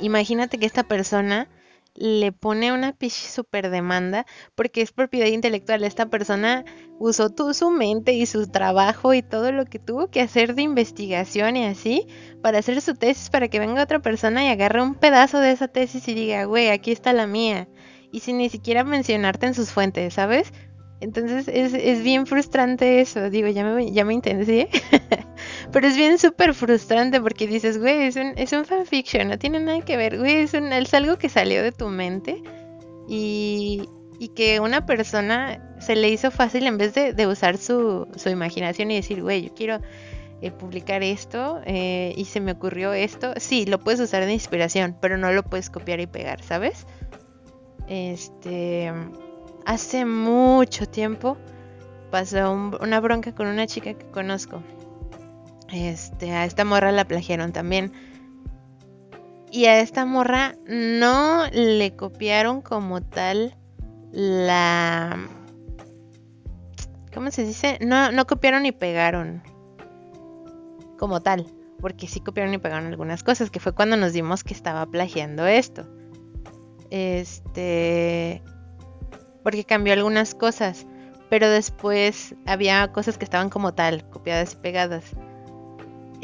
Imagínate 0.00 0.58
que 0.58 0.66
esta 0.66 0.84
persona 0.84 1.48
le 1.94 2.32
pone 2.32 2.72
una 2.72 2.92
pichi 2.92 3.26
super 3.26 3.70
demanda 3.70 4.26
porque 4.54 4.82
es 4.82 4.92
propiedad 4.92 5.26
intelectual. 5.26 5.84
Esta 5.84 6.06
persona 6.06 6.64
usó 6.98 7.30
tu, 7.30 7.54
su 7.54 7.70
mente 7.70 8.12
y 8.12 8.26
su 8.26 8.48
trabajo 8.48 9.14
y 9.14 9.22
todo 9.22 9.52
lo 9.52 9.64
que 9.64 9.78
tuvo 9.78 10.08
que 10.08 10.20
hacer 10.20 10.54
de 10.54 10.62
investigación 10.62 11.56
y 11.56 11.64
así 11.66 12.06
para 12.42 12.58
hacer 12.58 12.80
su 12.80 12.94
tesis 12.94 13.30
para 13.30 13.48
que 13.48 13.60
venga 13.60 13.82
otra 13.82 14.00
persona 14.00 14.44
y 14.44 14.48
agarre 14.48 14.82
un 14.82 14.94
pedazo 14.94 15.38
de 15.38 15.52
esa 15.52 15.68
tesis 15.68 16.06
y 16.08 16.14
diga, 16.14 16.44
güey, 16.44 16.68
aquí 16.68 16.92
está 16.92 17.12
la 17.12 17.26
mía. 17.26 17.68
Y 18.10 18.20
sin 18.20 18.38
ni 18.38 18.48
siquiera 18.48 18.84
mencionarte 18.84 19.46
en 19.46 19.54
sus 19.54 19.70
fuentes, 19.70 20.14
¿sabes? 20.14 20.52
Entonces 21.04 21.48
es, 21.48 21.74
es 21.74 22.02
bien 22.02 22.26
frustrante 22.26 23.00
eso. 23.00 23.28
Digo, 23.28 23.48
ya 23.48 23.62
me, 23.62 23.92
ya 23.92 24.06
me 24.06 24.14
¿sí? 24.44 24.66
Pero 25.72 25.86
es 25.86 25.96
bien 25.96 26.18
súper 26.18 26.54
frustrante 26.54 27.20
porque 27.20 27.46
dices, 27.46 27.78
güey, 27.78 28.04
es 28.04 28.16
un, 28.16 28.32
es 28.36 28.52
un 28.52 28.64
fanfiction, 28.64 29.28
no 29.28 29.38
tiene 29.38 29.60
nada 29.60 29.82
que 29.82 29.98
ver, 29.98 30.18
güey, 30.18 30.36
es, 30.36 30.54
un, 30.54 30.72
es 30.72 30.94
algo 30.94 31.18
que 31.18 31.28
salió 31.28 31.62
de 31.62 31.72
tu 31.72 31.88
mente 31.88 32.42
y, 33.06 33.86
y 34.18 34.28
que 34.28 34.60
una 34.60 34.86
persona 34.86 35.76
se 35.78 35.94
le 35.94 36.08
hizo 36.08 36.30
fácil 36.30 36.66
en 36.66 36.78
vez 36.78 36.94
de, 36.94 37.12
de 37.12 37.26
usar 37.26 37.58
su, 37.58 38.08
su, 38.16 38.30
imaginación 38.30 38.90
y 38.90 38.96
decir, 38.96 39.22
güey, 39.22 39.42
yo 39.42 39.54
quiero 39.54 39.80
eh, 40.40 40.50
publicar 40.50 41.02
esto 41.02 41.60
eh, 41.66 42.14
y 42.16 42.24
se 42.24 42.40
me 42.40 42.52
ocurrió 42.52 42.94
esto. 42.94 43.34
Sí, 43.36 43.66
lo 43.66 43.78
puedes 43.78 44.00
usar 44.00 44.24
de 44.24 44.32
inspiración, 44.32 44.96
pero 45.02 45.18
no 45.18 45.32
lo 45.32 45.42
puedes 45.42 45.68
copiar 45.68 46.00
y 46.00 46.06
pegar, 46.06 46.42
¿sabes? 46.42 46.86
Este, 47.88 48.90
hace 49.66 50.04
mucho 50.04 50.86
tiempo 50.86 51.36
pasó 52.10 52.52
una 52.52 53.00
bronca 53.00 53.34
con 53.34 53.46
una 53.46 53.66
chica 53.66 53.94
que 53.94 54.06
conozco. 54.06 54.62
Este, 55.72 56.30
a 56.32 56.44
esta 56.44 56.64
morra 56.64 56.92
la 56.92 57.06
plagiaron 57.06 57.52
también. 57.52 57.92
Y 59.50 59.66
a 59.66 59.80
esta 59.80 60.04
morra 60.04 60.56
no 60.66 61.46
le 61.52 61.96
copiaron 61.96 62.60
como 62.60 63.02
tal 63.02 63.56
la... 64.12 65.28
¿Cómo 67.12 67.30
se 67.30 67.44
dice? 67.44 67.78
No, 67.80 68.10
no 68.10 68.26
copiaron 68.26 68.66
y 68.66 68.72
pegaron 68.72 69.42
como 70.98 71.20
tal. 71.20 71.46
Porque 71.80 72.06
sí 72.06 72.20
copiaron 72.20 72.54
y 72.54 72.58
pegaron 72.58 72.86
algunas 72.86 73.22
cosas, 73.22 73.50
que 73.50 73.60
fue 73.60 73.72
cuando 73.74 73.96
nos 73.96 74.12
dimos 74.12 74.42
que 74.44 74.54
estaba 74.54 74.86
plagiando 74.86 75.46
esto. 75.46 75.86
Este... 76.90 78.42
Porque 79.44 79.64
cambió 79.64 79.92
algunas 79.92 80.34
cosas. 80.34 80.86
Pero 81.30 81.48
después 81.48 82.34
había 82.46 82.90
cosas 82.90 83.16
que 83.16 83.24
estaban 83.24 83.50
como 83.50 83.74
tal, 83.74 84.08
copiadas 84.10 84.54
y 84.54 84.56
pegadas 84.56 85.14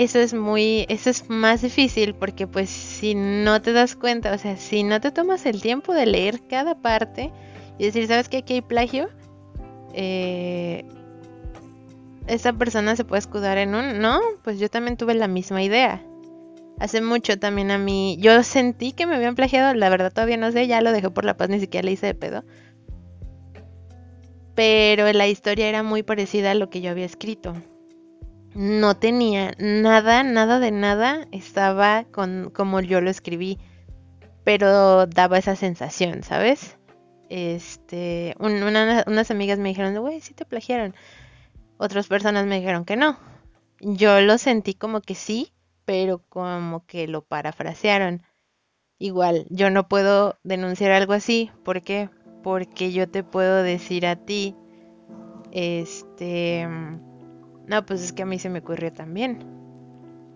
eso 0.02 0.18
es 0.18 0.32
muy, 0.32 0.86
eso 0.88 1.10
es 1.10 1.28
más 1.28 1.60
difícil 1.60 2.14
porque 2.14 2.46
pues 2.46 2.70
si 2.70 3.14
no 3.14 3.60
te 3.60 3.74
das 3.74 3.96
cuenta, 3.96 4.32
o 4.32 4.38
sea, 4.38 4.56
si 4.56 4.82
no 4.82 4.98
te 4.98 5.10
tomas 5.10 5.44
el 5.44 5.60
tiempo 5.60 5.92
de 5.92 6.06
leer 6.06 6.40
cada 6.48 6.74
parte 6.74 7.30
y 7.78 7.84
decir, 7.84 8.06
¿sabes 8.06 8.30
qué? 8.30 8.38
Aquí 8.38 8.54
hay 8.54 8.62
plagio, 8.62 9.10
eh, 9.92 10.86
esa 12.26 12.54
persona 12.54 12.96
se 12.96 13.04
puede 13.04 13.20
escudar 13.20 13.58
en 13.58 13.74
un, 13.74 14.00
no, 14.00 14.20
pues 14.42 14.58
yo 14.58 14.70
también 14.70 14.96
tuve 14.96 15.14
la 15.14 15.28
misma 15.28 15.62
idea. 15.62 16.02
Hace 16.78 17.02
mucho 17.02 17.38
también 17.38 17.70
a 17.70 17.76
mí, 17.76 18.16
yo 18.20 18.42
sentí 18.42 18.92
que 18.92 19.04
me 19.06 19.16
habían 19.16 19.34
plagiado, 19.34 19.74
la 19.74 19.90
verdad 19.90 20.10
todavía 20.10 20.38
no 20.38 20.50
sé, 20.50 20.66
ya 20.66 20.80
lo 20.80 20.92
dejé 20.92 21.10
por 21.10 21.26
la 21.26 21.36
paz, 21.36 21.50
ni 21.50 21.60
siquiera 21.60 21.84
le 21.84 21.92
hice 21.92 22.06
de 22.06 22.14
pedo. 22.14 22.42
Pero 24.54 25.12
la 25.12 25.28
historia 25.28 25.68
era 25.68 25.82
muy 25.82 26.02
parecida 26.02 26.50
a 26.50 26.54
lo 26.54 26.70
que 26.70 26.80
yo 26.80 26.90
había 26.90 27.06
escrito 27.06 27.54
no 28.54 28.96
tenía 28.96 29.54
nada, 29.58 30.22
nada 30.22 30.58
de 30.58 30.70
nada, 30.70 31.26
estaba 31.30 32.04
con 32.04 32.50
como 32.50 32.80
yo 32.80 33.00
lo 33.00 33.10
escribí, 33.10 33.58
pero 34.44 35.06
daba 35.06 35.38
esa 35.38 35.56
sensación, 35.56 36.22
¿sabes? 36.22 36.76
Este, 37.28 38.34
unas 38.40 39.30
amigas 39.30 39.58
me 39.58 39.68
dijeron, 39.68 39.96
güey, 40.00 40.20
sí 40.20 40.34
te 40.34 40.44
plagiaron. 40.44 40.94
Otras 41.78 42.08
personas 42.08 42.46
me 42.46 42.58
dijeron 42.58 42.84
que 42.84 42.96
no. 42.96 43.18
Yo 43.80 44.20
lo 44.20 44.36
sentí 44.36 44.74
como 44.74 45.00
que 45.00 45.14
sí, 45.14 45.52
pero 45.84 46.24
como 46.28 46.84
que 46.86 47.06
lo 47.06 47.22
parafrasearon. 47.22 48.22
Igual, 48.98 49.46
yo 49.48 49.70
no 49.70 49.88
puedo 49.88 50.38
denunciar 50.42 50.90
algo 50.90 51.12
así. 51.12 51.50
¿Por 51.64 51.82
qué? 51.82 52.10
Porque 52.42 52.92
yo 52.92 53.08
te 53.08 53.22
puedo 53.22 53.62
decir 53.62 54.06
a 54.06 54.16
ti, 54.16 54.56
este 55.52 56.66
no, 57.70 57.86
pues 57.86 58.02
es 58.02 58.12
que 58.12 58.24
a 58.24 58.26
mí 58.26 58.40
se 58.40 58.50
me 58.50 58.58
ocurrió 58.58 58.92
también. 58.92 59.46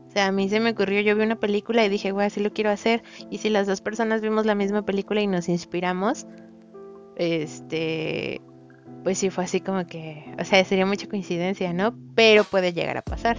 O 0.07 0.11
sea, 0.13 0.29
a 0.29 0.33
mí 0.33 0.49
se 0.49 0.61
me 0.61 0.71
ocurrió, 0.71 1.01
yo 1.01 1.17
vi 1.17 1.25
una 1.25 1.35
película 1.35 1.85
y 1.85 1.89
dije, 1.89 2.13
güey, 2.13 2.29
así 2.29 2.39
lo 2.39 2.53
quiero 2.53 2.71
hacer. 2.71 3.03
Y 3.29 3.39
si 3.39 3.51
las 3.51 3.67
dos 3.67 3.81
personas 3.81 4.21
vimos 4.21 4.47
la 4.47 4.55
misma 4.55 4.87
película 4.87 5.21
y 5.21 5.27
nos 5.27 5.49
inspiramos, 5.49 6.29
este, 7.17 8.41
pues 9.03 9.19
sí 9.19 9.31
fue 9.31 9.43
así 9.43 9.61
como 9.61 9.85
que, 9.85 10.33
o 10.39 10.45
sea, 10.45 10.65
sería 10.65 10.87
mucha 10.87 11.09
coincidencia, 11.09 11.73
¿no? 11.73 11.99
Pero 12.15 12.45
puede 12.45 12.73
llegar 12.73 12.99
a 12.99 13.03
pasar. 13.03 13.37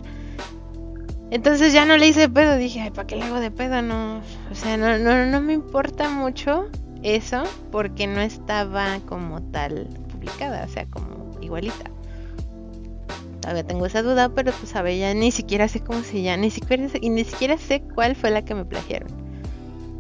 Entonces 1.32 1.72
ya 1.72 1.86
no 1.86 1.96
le 1.96 2.10
hice 2.10 2.28
pedo, 2.28 2.58
dije, 2.58 2.82
ay, 2.82 2.92
¿para 2.92 3.08
qué 3.08 3.16
le 3.16 3.24
hago 3.24 3.40
de 3.40 3.52
pedo? 3.52 3.82
No, 3.82 4.22
o 4.52 4.56
sea, 4.56 4.76
no, 4.76 4.98
no, 4.98 5.26
no 5.26 5.40
me 5.40 5.54
importa 5.54 6.10
mucho 6.10 6.68
eso 7.06 7.44
porque 7.72 8.08
no 8.08 8.22
estaba 8.22 9.00
como 9.06 9.42
tal 9.52 9.88
publicada, 10.12 10.66
o 10.66 10.70
sea, 10.70 10.86
como 10.86 11.32
igualita. 11.42 11.92
Todavía 13.42 13.64
tengo 13.64 13.86
esa 13.86 14.02
duda, 14.02 14.30
pero 14.30 14.52
pues 14.52 14.70
sabe, 14.70 14.98
ya 14.98 15.14
ni 15.14 15.32
siquiera 15.32 15.68
sé 15.68 15.82
cómo 15.82 16.02
se 16.02 16.22
llama, 16.22 16.38
ni 16.38 16.52
siquiera 16.52 16.88
y 17.00 17.10
ni 17.10 17.24
siquiera 17.24 17.58
sé 17.58 17.82
cuál 17.94 18.16
fue 18.16 18.32
la 18.32 18.44
que 18.44 18.56
me 18.56 18.66
plagiaron. 18.66 19.10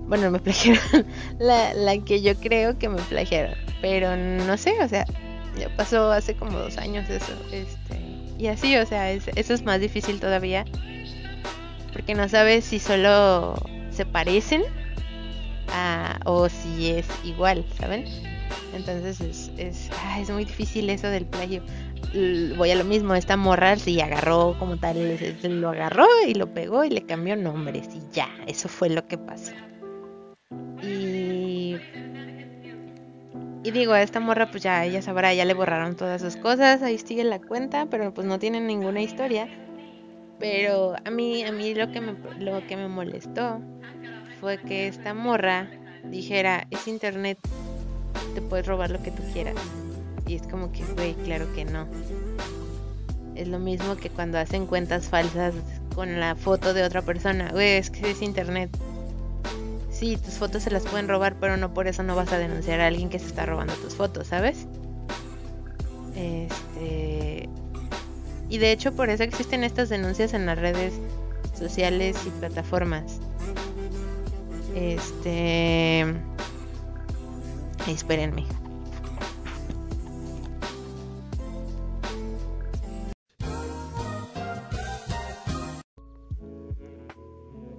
Bueno, 0.08 0.32
me 0.32 0.39
plagiaron 0.41 1.06
la, 1.39 1.74
la 1.74 1.98
que 2.00 2.22
yo 2.22 2.36
creo 2.36 2.78
que 2.78 2.89
me 2.89 3.02
plagiaron, 3.04 3.56
pero 3.82 4.15
no 4.18 4.58
sé, 4.58 4.74
o 4.82 4.88
sea, 4.88 5.06
ya 5.58 5.70
pasó 5.78 6.12
hace 6.12 6.36
como 6.36 6.58
dos 6.58 6.78
años 6.78 7.10
eso, 7.10 7.34
este, 7.52 8.00
y 8.38 8.48
así, 8.48 8.76
o 8.78 8.86
sea, 8.86 9.12
eso 9.12 9.54
es 9.54 9.63
más 9.63 9.80
difícil 9.80 10.20
todavía 10.20 10.65
porque 11.96 12.13
no 12.13 12.28
sabes 12.28 12.65
si 12.65 12.78
solo 12.78 13.56
se 13.89 14.06
parecen 14.06 14.63
o 16.25 16.49
si 16.49 16.91
es 16.91 17.08
igual, 17.23 17.65
¿saben? 17.78 18.06
Entonces 18.73 19.21
es, 19.21 19.51
es, 19.58 19.89
ah, 20.04 20.19
es, 20.19 20.30
muy 20.30 20.45
difícil 20.45 20.89
eso 20.89 21.08
del 21.08 21.25
plagio. 21.25 21.62
Voy 22.58 22.71
a 22.71 22.75
lo 22.75 22.84
mismo, 22.84 23.15
esta 23.15 23.38
morra 23.38 23.75
sí 23.78 23.99
agarró 23.99 24.56
como 24.60 24.78
tal, 24.78 25.17
lo 25.43 25.69
agarró 25.69 26.06
y 26.28 26.34
lo 26.34 26.54
pegó 26.54 26.84
y 26.84 26.89
le 26.89 27.06
cambió 27.06 27.36
nombres 27.36 27.89
y 27.93 28.01
ya, 28.13 28.30
eso 28.47 28.69
fue 28.69 28.89
lo 28.89 29.08
que 29.08 29.17
pasó. 29.17 29.54
Y, 30.82 31.78
y 33.63 33.71
digo, 33.71 33.93
a 33.93 34.01
esta 34.01 34.19
morra 34.19 34.51
pues 34.51 34.63
ya 34.63 34.86
ella 34.86 35.01
sabrá, 35.01 35.34
ya 35.34 35.45
le 35.45 35.54
borraron 35.54 35.95
todas 35.95 36.21
sus 36.21 36.38
cosas, 36.38 36.82
ahí 36.84 36.97
sigue 36.97 37.23
la 37.23 37.39
cuenta, 37.39 37.88
pero 37.88 38.13
pues 38.13 38.28
no 38.28 38.39
tiene 38.39 38.62
ninguna 38.62 39.01
historia. 39.01 39.47
Pero 40.38 40.95
a 41.04 41.10
mí, 41.10 41.43
a 41.43 41.51
mí 41.51 41.73
lo 41.73 41.91
que 41.91 42.01
me, 42.01 42.13
lo 42.39 42.65
que 42.67 42.75
me 42.75 42.89
molestó 42.89 43.62
fue 44.39 44.58
que 44.58 44.88
esta 44.88 45.13
morra 45.13 45.69
dijera, 46.04 46.67
es 46.71 46.88
internet, 46.88 47.39
te 48.34 48.41
puedes 48.41 48.65
robar 48.65 48.91
lo 48.91 49.02
que 49.02 49.12
tú 49.12 49.24
quieras. 49.34 49.56
Y 50.28 50.36
es 50.36 50.43
como 50.43 50.71
que, 50.71 50.84
güey, 50.84 51.13
claro 51.13 51.52
que 51.54 51.65
no. 51.65 51.88
Es 53.36 53.48
lo 53.48 53.60
mismo 53.60 53.95
que 53.95 54.10
cuando 54.10 54.38
hacen 54.38 54.65
cuentas 54.65 55.10
falsas 55.10 55.54
con 55.93 56.19
la 56.19 56.36
foto 56.36 56.74
de 56.74 56.84
otra 56.84 57.02
persona. 57.02 57.50
Güey, 57.52 57.78
es 57.78 57.89
que 57.89 58.12
es 58.12 58.21
internet. 58.21 58.69
Sí, 59.91 60.17
tus 60.17 60.36
fotos 60.36 60.63
se 60.63 60.71
las 60.71 60.84
pueden 60.84 61.08
robar, 61.08 61.36
pero 61.39 61.58
no 61.58 61.74
por 61.74 61.88
eso 61.88 62.04
no 62.04 62.15
vas 62.15 62.34
a 62.34 62.38
denunciar 62.38 62.82
a 62.82 62.88
alguien 62.88 63.10
que 63.10 63.19
se 63.19 63.28
está 63.28 63.45
robando 63.45 63.74
tus 63.76 63.95
fotos, 63.95 64.28
¿sabes? 64.28 64.67
Este, 66.15 67.50
y 68.50 68.58
de 68.58 68.71
hecho 68.71 68.93
por 68.93 69.10
eso 69.10 69.24
existen 69.24 69.63
estas 69.63 69.89
denuncias 69.89 70.34
en 70.34 70.45
las 70.45 70.58
redes 70.58 70.93
sociales 71.58 72.17
y 72.26 72.30
plataformas. 72.39 73.19
Este... 74.76 76.02
Espérenme. 77.88 78.46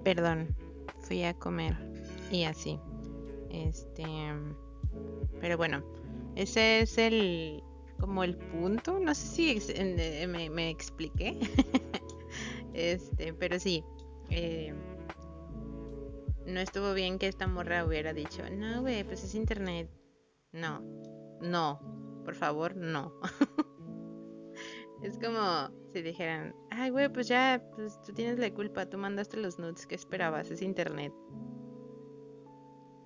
Perdón, 0.02 0.56
fui 1.00 1.22
a 1.24 1.34
comer 1.34 1.76
y 2.30 2.44
así. 2.44 2.80
Este... 3.50 4.04
Pero 5.40 5.58
bueno, 5.58 5.84
ese 6.34 6.80
es 6.80 6.96
el, 6.96 7.62
como 8.00 8.24
el 8.24 8.38
punto. 8.38 8.98
No 8.98 9.14
sé 9.14 9.26
si 9.26 9.72
eh, 9.74 10.26
me, 10.26 10.70
expliqué. 10.70 11.38
este, 12.72 13.34
pero 13.34 13.60
sí. 13.60 13.84
Eh, 14.30 14.72
no 16.46 16.60
estuvo 16.60 16.94
bien 16.94 17.18
que 17.18 17.26
esta 17.26 17.46
morra 17.46 17.84
hubiera 17.84 18.12
dicho, 18.12 18.42
no, 18.50 18.80
güey, 18.80 19.04
pues 19.04 19.24
es 19.24 19.34
internet. 19.34 19.90
No, 20.52 20.80
no, 21.40 22.22
por 22.24 22.34
favor, 22.34 22.76
no. 22.76 23.12
es 25.02 25.18
como 25.18 25.70
si 25.92 26.02
dijeran, 26.02 26.54
ay, 26.70 26.90
güey, 26.90 27.08
pues 27.08 27.28
ya, 27.28 27.62
pues 27.74 28.00
tú 28.02 28.12
tienes 28.12 28.38
la 28.38 28.52
culpa, 28.52 28.88
tú 28.88 28.96
mandaste 28.98 29.36
los 29.36 29.58
nudes, 29.58 29.86
¿qué 29.86 29.94
esperabas? 29.94 30.50
Es 30.50 30.62
internet. 30.62 31.12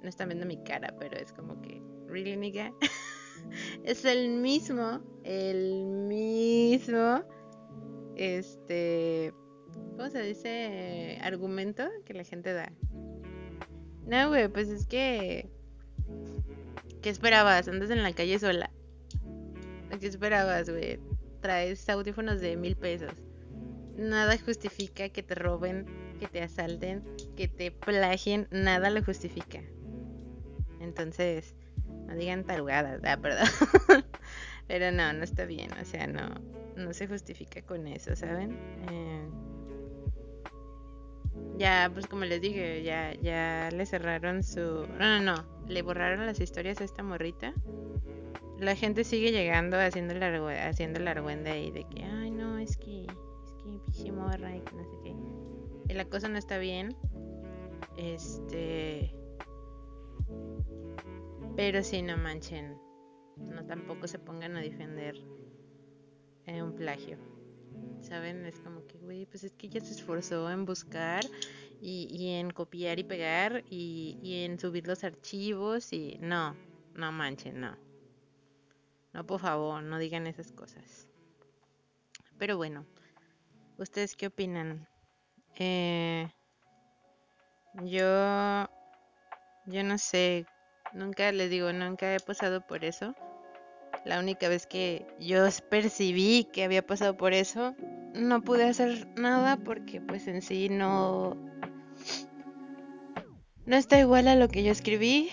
No 0.02 0.08
están 0.08 0.28
viendo 0.28 0.46
mi 0.46 0.62
cara, 0.62 0.94
pero 0.98 1.16
es 1.16 1.32
como 1.32 1.60
que, 1.60 1.82
¿really, 2.06 2.36
nigga? 2.36 2.72
es 3.84 4.04
el 4.04 4.28
mismo, 4.28 5.00
el 5.24 5.84
mismo, 5.84 7.22
este, 8.16 9.32
¿cómo 9.96 10.08
se 10.10 10.22
dice? 10.22 11.18
Argumento 11.22 11.88
que 12.04 12.14
la 12.14 12.24
gente 12.24 12.52
da. 12.52 12.72
No, 14.06 14.28
güey, 14.28 14.48
pues 14.48 14.68
es 14.68 14.86
que, 14.86 15.48
¿qué 17.02 17.10
esperabas? 17.10 17.68
Andas 17.68 17.90
en 17.90 18.02
la 18.02 18.12
calle 18.12 18.38
sola. 18.38 18.70
¿Qué 20.00 20.06
esperabas, 20.06 20.70
güey? 20.70 20.98
Traes 21.40 21.88
audífonos 21.88 22.40
de 22.40 22.56
mil 22.56 22.76
pesos. 22.76 23.12
Nada 23.96 24.36
justifica 24.38 25.08
que 25.08 25.22
te 25.22 25.34
roben, 25.34 25.86
que 26.18 26.26
te 26.26 26.42
asalten, 26.42 27.04
que 27.36 27.48
te 27.48 27.70
plagien, 27.70 28.48
nada 28.50 28.90
lo 28.90 29.02
justifica. 29.04 29.60
Entonces, 30.80 31.54
no 32.06 32.14
digan 32.14 32.44
tarugadas, 32.44 33.00
ah, 33.04 33.18
perdón. 33.20 33.46
Pero 34.68 34.92
no, 34.92 35.12
no 35.12 35.24
está 35.24 35.44
bien, 35.44 35.70
o 35.80 35.84
sea, 35.84 36.06
no, 36.06 36.28
no 36.76 36.92
se 36.92 37.06
justifica 37.08 37.62
con 37.62 37.86
eso, 37.86 38.14
¿saben? 38.16 38.56
Eh, 38.90 39.28
ya, 41.60 41.90
pues 41.92 42.06
como 42.06 42.24
les 42.24 42.40
dije, 42.40 42.82
ya, 42.82 43.12
ya 43.20 43.68
le 43.70 43.84
cerraron 43.84 44.42
su... 44.42 44.86
No, 44.98 45.20
no, 45.20 45.20
no, 45.20 45.66
le 45.68 45.82
borraron 45.82 46.24
las 46.24 46.40
historias 46.40 46.80
a 46.80 46.84
esta 46.84 47.02
morrita. 47.02 47.52
La 48.58 48.74
gente 48.74 49.04
sigue 49.04 49.30
llegando 49.30 49.78
haciendo 49.78 50.14
la, 50.14 50.66
haciendo 50.66 51.00
la 51.00 51.10
argüenda 51.10 51.52
ahí 51.52 51.70
de 51.70 51.84
que, 51.84 52.02
ay, 52.02 52.30
no, 52.30 52.56
es 52.56 52.78
que, 52.78 53.04
es 53.04 54.02
que 54.02 54.10
morra 54.10 54.56
y 54.56 54.60
que 54.60 54.72
no 54.72 54.84
sé 54.84 54.96
qué. 55.04 55.94
La 55.94 56.06
cosa 56.06 56.28
no 56.28 56.38
está 56.38 56.56
bien. 56.56 56.96
Este 57.98 59.14
pero 61.56 61.82
si 61.82 62.00
no 62.00 62.16
manchen, 62.16 62.78
no 63.36 63.66
tampoco 63.66 64.06
se 64.06 64.18
pongan 64.18 64.56
a 64.56 64.62
defender 64.62 65.14
eh, 66.46 66.62
un 66.62 66.74
plagio. 66.74 67.18
¿Saben? 68.00 68.46
Es 68.46 68.58
como 68.60 68.84
que, 68.86 68.98
güey, 68.98 69.26
pues 69.26 69.44
es 69.44 69.52
que 69.52 69.66
ella 69.66 69.80
se 69.80 69.94
esforzó 69.94 70.50
en 70.50 70.64
buscar 70.64 71.24
y, 71.80 72.34
en 72.34 72.50
copiar 72.50 72.98
y 72.98 73.04
pegar 73.04 73.64
y, 73.68 74.18
y, 74.20 74.44
en 74.44 74.58
subir 74.58 74.86
los 74.86 75.04
archivos 75.04 75.92
y 75.92 76.16
no, 76.20 76.56
no 76.94 77.12
manchen, 77.12 77.60
no. 77.60 77.78
No, 79.12 79.26
por 79.26 79.40
favor, 79.40 79.82
no 79.82 79.98
digan 79.98 80.26
esas 80.26 80.52
cosas. 80.52 81.08
Pero 82.38 82.56
bueno, 82.56 82.86
¿ustedes 83.76 84.16
qué 84.16 84.28
opinan? 84.28 84.88
Eh, 85.56 86.30
yo, 87.84 88.68
yo 89.66 89.84
no 89.84 89.98
sé 89.98 90.46
Nunca 90.92 91.30
les 91.30 91.50
digo, 91.50 91.72
nunca 91.72 92.14
he 92.14 92.18
pasado 92.18 92.60
por 92.66 92.84
eso. 92.84 93.14
La 94.04 94.18
única 94.18 94.48
vez 94.48 94.66
que 94.66 95.06
yo 95.18 95.46
percibí 95.68 96.44
que 96.52 96.64
había 96.64 96.86
pasado 96.86 97.16
por 97.16 97.32
eso, 97.32 97.74
no 98.14 98.42
pude 98.42 98.64
hacer 98.64 99.08
nada 99.16 99.56
porque 99.56 100.00
pues 100.00 100.26
en 100.26 100.42
sí 100.42 100.68
no... 100.68 101.36
No 103.66 103.76
está 103.76 104.00
igual 104.00 104.26
a 104.26 104.36
lo 104.36 104.48
que 104.48 104.62
yo 104.62 104.72
escribí. 104.72 105.28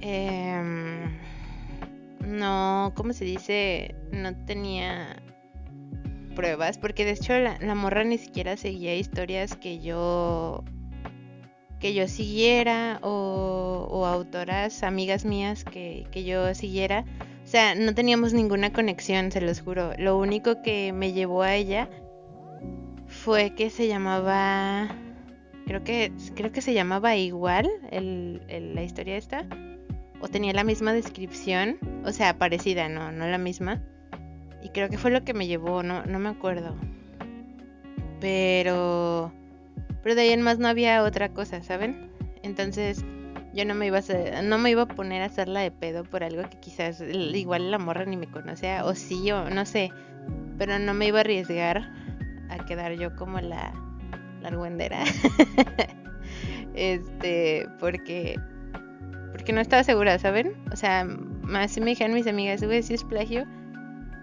Em, 0.00 1.18
no, 2.20 2.92
¿cómo 2.94 3.12
se 3.12 3.24
dice? 3.24 3.94
No 4.12 4.36
tenía 4.44 5.22
pruebas 6.36 6.78
porque 6.78 7.04
de 7.04 7.12
hecho 7.12 7.38
la, 7.38 7.58
la 7.60 7.74
morra 7.74 8.04
ni 8.04 8.18
siquiera 8.18 8.56
seguía 8.56 8.94
historias 8.94 9.56
que 9.56 9.80
yo 9.80 10.62
que 11.84 11.92
yo 11.92 12.08
siguiera 12.08 12.98
o, 13.02 14.06
autoras, 14.06 14.82
amigas 14.82 15.26
mías 15.26 15.64
que, 15.64 16.06
yo 16.24 16.54
siguiera. 16.54 17.04
O 17.44 17.46
sea, 17.46 17.74
no 17.74 17.94
teníamos 17.94 18.32
ninguna 18.32 18.72
conexión, 18.72 19.30
se 19.30 19.40
los 19.40 19.60
juro. 19.60 19.92
Lo 19.98 20.18
único 20.18 20.62
que 20.62 20.92
me 20.92 21.12
llevó 21.12 21.42
a 21.42 21.54
ella 21.54 21.88
fue 23.06 23.54
que 23.54 23.70
se 23.70 23.86
llamaba... 23.86 24.96
Creo 25.66 25.84
que, 25.84 26.12
creo 26.34 26.52
que 26.52 26.60
se 26.60 26.74
llamaba 26.74 27.16
igual 27.16 27.70
el, 27.90 28.42
la 28.74 28.82
historia 28.82 29.16
esta. 29.16 29.46
O 30.20 30.28
tenía 30.28 30.52
la 30.52 30.64
misma 30.64 30.92
descripción. 30.92 31.78
O 32.04 32.12
sea, 32.12 32.38
parecida, 32.38 32.88
no, 32.88 33.12
no 33.12 33.26
la 33.26 33.38
misma. 33.38 33.82
Y 34.62 34.70
creo 34.70 34.88
que 34.88 34.98
fue 34.98 35.10
lo 35.10 35.24
que 35.24 35.34
me 35.34 35.46
llevó, 35.46 35.82
no, 35.82 36.04
no 36.06 36.18
me 36.18 36.30
acuerdo. 36.30 36.74
Pero 38.20 39.32
pero 40.04 40.14
de 40.14 40.20
ahí 40.20 40.30
en 40.32 40.42
más 40.42 40.58
no 40.58 40.68
había 40.68 41.02
otra 41.02 41.30
cosa, 41.30 41.62
¿saben? 41.62 42.10
Entonces 42.42 43.04
yo 43.54 43.64
no 43.64 43.74
me 43.74 43.86
iba 43.86 43.98
a 43.98 44.42
no 44.42 44.58
me 44.58 44.70
iba 44.70 44.82
a 44.82 44.86
poner 44.86 45.22
a 45.22 45.26
hacerla 45.26 45.60
de 45.60 45.70
pedo 45.70 46.04
por 46.04 46.24
algo 46.24 46.42
que 46.50 46.58
quizás 46.58 47.00
igual 47.00 47.70
la 47.70 47.78
morra 47.78 48.04
ni 48.04 48.16
me 48.16 48.26
conocía 48.26 48.84
o 48.84 48.94
sí 48.94 49.30
o 49.30 49.48
no 49.48 49.64
sé, 49.64 49.92
pero 50.58 50.78
no 50.78 50.92
me 50.94 51.06
iba 51.06 51.18
a 51.18 51.20
arriesgar 51.20 51.90
a 52.50 52.64
quedar 52.66 52.92
yo 52.92 53.14
como 53.16 53.40
la 53.40 53.72
la 54.44 54.48
argüendera. 54.48 55.02
este, 56.74 57.66
porque 57.80 58.36
porque 59.32 59.52
no 59.52 59.60
estaba 59.60 59.82
segura, 59.82 60.18
¿saben? 60.18 60.54
O 60.72 60.76
sea, 60.76 61.04
más 61.04 61.72
si 61.72 61.80
me 61.80 61.90
dijeron 61.90 62.14
mis 62.14 62.28
amigas, 62.28 62.62
güey, 62.62 62.82
si 62.82 62.94
es 62.94 63.02
plagio, 63.02 63.44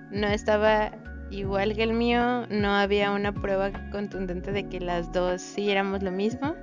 no 0.10 0.28
estaba 0.28 0.92
igual 1.32 1.76
que 1.76 1.84
el 1.84 1.94
mío, 1.94 2.48
no 2.50 2.70
había 2.70 3.12
una 3.12 3.34
prueba 3.34 3.72
contundente 3.92 4.52
de 4.52 4.70
que 4.70 4.80
las 4.80 5.12
dos 5.12 5.42
sí 5.42 5.70
éramos 5.70 6.02
lo 6.02 6.12
mismo. 6.12 6.56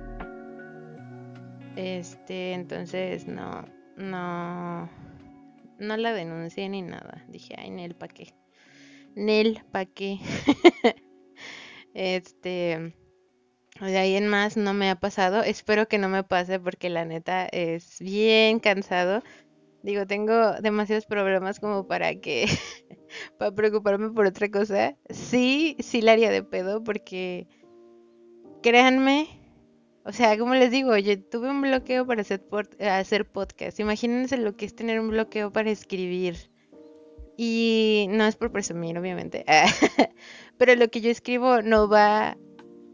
Este, 1.79 2.51
entonces 2.53 3.25
no, 3.25 3.65
no, 3.95 4.89
no 5.77 5.97
la 5.97 6.13
denuncié 6.13 6.67
ni 6.67 6.81
nada. 6.81 7.23
Dije, 7.29 7.55
ay, 7.57 7.71
Nel, 7.71 7.95
¿pa' 7.95 8.09
qué? 8.09 8.33
Nel, 9.15 9.63
¿pa' 9.71 9.85
qué? 9.85 10.19
este, 11.93 12.93
de 13.79 13.97
ahí 13.97 14.15
en 14.15 14.27
más 14.27 14.57
no 14.57 14.73
me 14.73 14.89
ha 14.89 14.99
pasado. 14.99 15.41
Espero 15.41 15.87
que 15.87 15.97
no 15.97 16.09
me 16.09 16.23
pase 16.23 16.59
porque 16.59 16.89
la 16.89 17.05
neta 17.05 17.45
es 17.45 17.99
bien 17.99 18.59
cansado. 18.59 19.23
Digo, 19.81 20.05
tengo 20.05 20.53
demasiados 20.61 21.05
problemas 21.05 21.61
como 21.61 21.87
para 21.87 22.13
que, 22.15 22.45
para 23.39 23.53
preocuparme 23.53 24.09
por 24.09 24.25
otra 24.25 24.51
cosa. 24.51 24.97
Sí, 25.09 25.77
sí 25.79 26.01
la 26.01 26.11
haría 26.11 26.29
de 26.29 26.43
pedo 26.43 26.83
porque, 26.83 27.47
créanme, 28.61 29.38
o 30.05 30.11
sea, 30.11 30.37
como 30.37 30.55
les 30.55 30.71
digo, 30.71 30.97
yo 30.97 31.21
tuve 31.21 31.49
un 31.49 31.61
bloqueo 31.61 32.05
para 32.05 32.21
hacer, 32.21 32.41
hacer 32.79 33.29
podcast. 33.29 33.79
Imagínense 33.79 34.37
lo 34.37 34.55
que 34.55 34.65
es 34.65 34.75
tener 34.75 34.99
un 34.99 35.09
bloqueo 35.09 35.51
para 35.51 35.69
escribir. 35.69 36.35
Y 37.37 38.07
no 38.09 38.25
es 38.25 38.35
por 38.35 38.51
presumir, 38.51 38.97
obviamente. 38.97 39.45
Pero 40.57 40.75
lo 40.75 40.89
que 40.89 41.01
yo 41.01 41.09
escribo 41.09 41.61
no 41.61 41.87
va, 41.87 42.37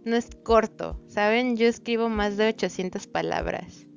no 0.04 0.16
es 0.16 0.30
corto, 0.44 1.02
¿saben? 1.08 1.58
Yo 1.58 1.68
escribo 1.68 2.10
más 2.10 2.38
de 2.38 2.50
800 2.50 3.08
palabras. 3.08 3.88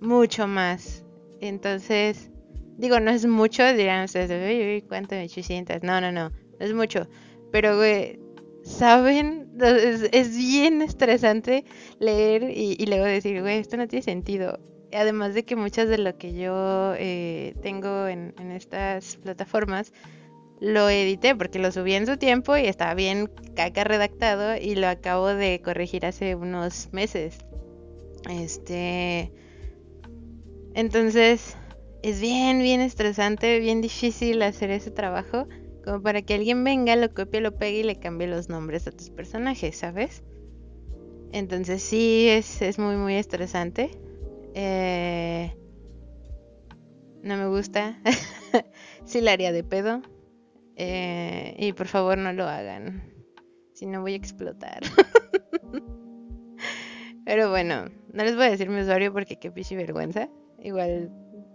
Mucho 0.00 0.46
más. 0.46 1.04
Entonces, 1.40 2.30
digo, 2.78 3.00
no 3.00 3.10
es 3.10 3.26
mucho, 3.26 3.62
dirán 3.74 4.04
ustedes, 4.04 4.30
uy, 4.30 4.76
uy, 4.76 4.82
¿cuánto? 4.82 5.16
800. 5.16 5.82
No, 5.82 6.00
no, 6.00 6.12
no, 6.12 6.30
no 6.30 6.36
es 6.58 6.72
mucho. 6.72 7.06
Pero, 7.52 7.76
güey, 7.76 8.18
¿saben? 8.64 9.52
Es, 9.60 10.36
bien 10.36 10.82
estresante 10.82 11.64
leer 12.00 12.50
y, 12.50 12.84
luego 12.86 13.04
decir, 13.04 13.40
güey, 13.40 13.58
esto 13.58 13.76
no 13.76 13.86
tiene 13.86 14.02
sentido. 14.02 14.58
Además 14.92 15.34
de 15.34 15.44
que 15.44 15.54
muchas 15.56 15.88
de 15.88 15.98
lo 15.98 16.16
que 16.18 16.34
yo 16.34 16.94
eh, 16.96 17.54
tengo 17.62 18.06
en, 18.06 18.34
en 18.38 18.50
estas 18.50 19.16
plataformas 19.16 19.92
lo 20.60 20.88
edité 20.88 21.34
porque 21.34 21.58
lo 21.58 21.70
subí 21.72 21.94
en 21.94 22.06
su 22.06 22.16
tiempo 22.16 22.56
y 22.56 22.66
estaba 22.66 22.94
bien 22.94 23.28
caca 23.56 23.84
redactado 23.84 24.56
y 24.56 24.76
lo 24.76 24.88
acabo 24.88 25.28
de 25.28 25.60
corregir 25.62 26.06
hace 26.06 26.34
unos 26.34 26.88
meses. 26.92 27.38
Este 28.30 29.32
entonces, 30.74 31.56
es 32.02 32.20
bien, 32.20 32.58
bien 32.58 32.80
estresante, 32.80 33.60
bien 33.60 33.80
difícil 33.80 34.42
hacer 34.42 34.70
ese 34.70 34.90
trabajo, 34.90 35.46
como 35.84 36.02
para 36.02 36.22
que 36.22 36.34
alguien 36.34 36.64
venga, 36.64 36.96
lo 36.96 37.12
copie, 37.12 37.40
lo 37.40 37.56
pegue 37.56 37.80
y 37.80 37.82
le 37.82 37.96
cambie 37.96 38.26
los 38.26 38.48
nombres 38.48 38.86
a 38.86 38.92
tus 38.92 39.10
personajes, 39.10 39.76
¿sabes? 39.76 40.22
Entonces 41.32 41.82
sí, 41.82 42.28
es, 42.28 42.62
es 42.62 42.78
muy, 42.78 42.96
muy 42.96 43.14
estresante. 43.14 43.90
Eh, 44.54 45.54
no 47.22 47.36
me 47.36 47.48
gusta. 47.48 48.00
sí 49.04 49.20
la 49.20 49.32
haría 49.32 49.52
de 49.52 49.64
pedo. 49.64 50.02
Eh, 50.76 51.54
y 51.58 51.72
por 51.72 51.88
favor 51.88 52.18
no 52.18 52.32
lo 52.32 52.44
hagan. 52.44 53.12
Si 53.74 53.86
no 53.86 54.00
voy 54.00 54.14
a 54.14 54.16
explotar. 54.16 54.80
Pero 57.24 57.50
bueno, 57.50 57.86
no 58.12 58.24
les 58.24 58.36
voy 58.36 58.44
a 58.44 58.50
decir 58.50 58.68
mi 58.68 58.80
usuario 58.80 59.12
porque 59.12 59.38
qué 59.38 59.50
pichi 59.50 59.76
vergüenza. 59.76 60.28
Igual, 60.62 61.10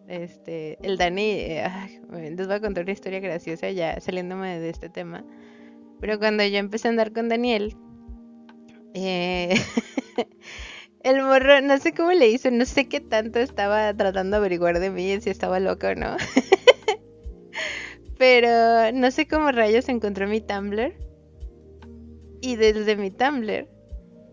este, 0.09 0.79
el 0.81 0.97
Dani, 0.97 1.21
eh, 1.21 1.69
les 2.35 2.47
voy 2.47 2.55
a 2.55 2.59
contar 2.59 2.83
una 2.83 2.93
historia 2.93 3.19
graciosa 3.19 3.69
ya 3.69 4.01
saliéndome 4.01 4.59
de 4.59 4.69
este 4.69 4.89
tema. 4.89 5.23
Pero 6.01 6.17
cuando 6.17 6.43
yo 6.43 6.57
empecé 6.57 6.87
a 6.87 6.91
andar 6.91 7.13
con 7.13 7.29
Daniel, 7.29 7.77
eh, 8.95 9.53
el 11.03 11.21
morro, 11.21 11.61
no 11.61 11.77
sé 11.77 11.93
cómo 11.93 12.11
le 12.11 12.27
hizo, 12.27 12.49
no 12.49 12.65
sé 12.65 12.87
qué 12.87 13.01
tanto 13.01 13.39
estaba 13.39 13.93
tratando 13.93 14.31
de 14.31 14.37
averiguar 14.37 14.79
de 14.79 14.89
mí, 14.89 15.21
si 15.21 15.29
estaba 15.29 15.59
loca 15.59 15.89
o 15.89 15.95
no. 15.95 16.17
Pero 18.17 18.91
no 18.91 19.11
sé 19.11 19.27
cómo 19.27 19.51
rayos 19.51 19.89
encontró 19.89 20.27
mi 20.27 20.41
Tumblr. 20.41 20.91
Y 22.41 22.55
desde 22.55 22.95
mi 22.95 23.11
Tumblr 23.11 23.67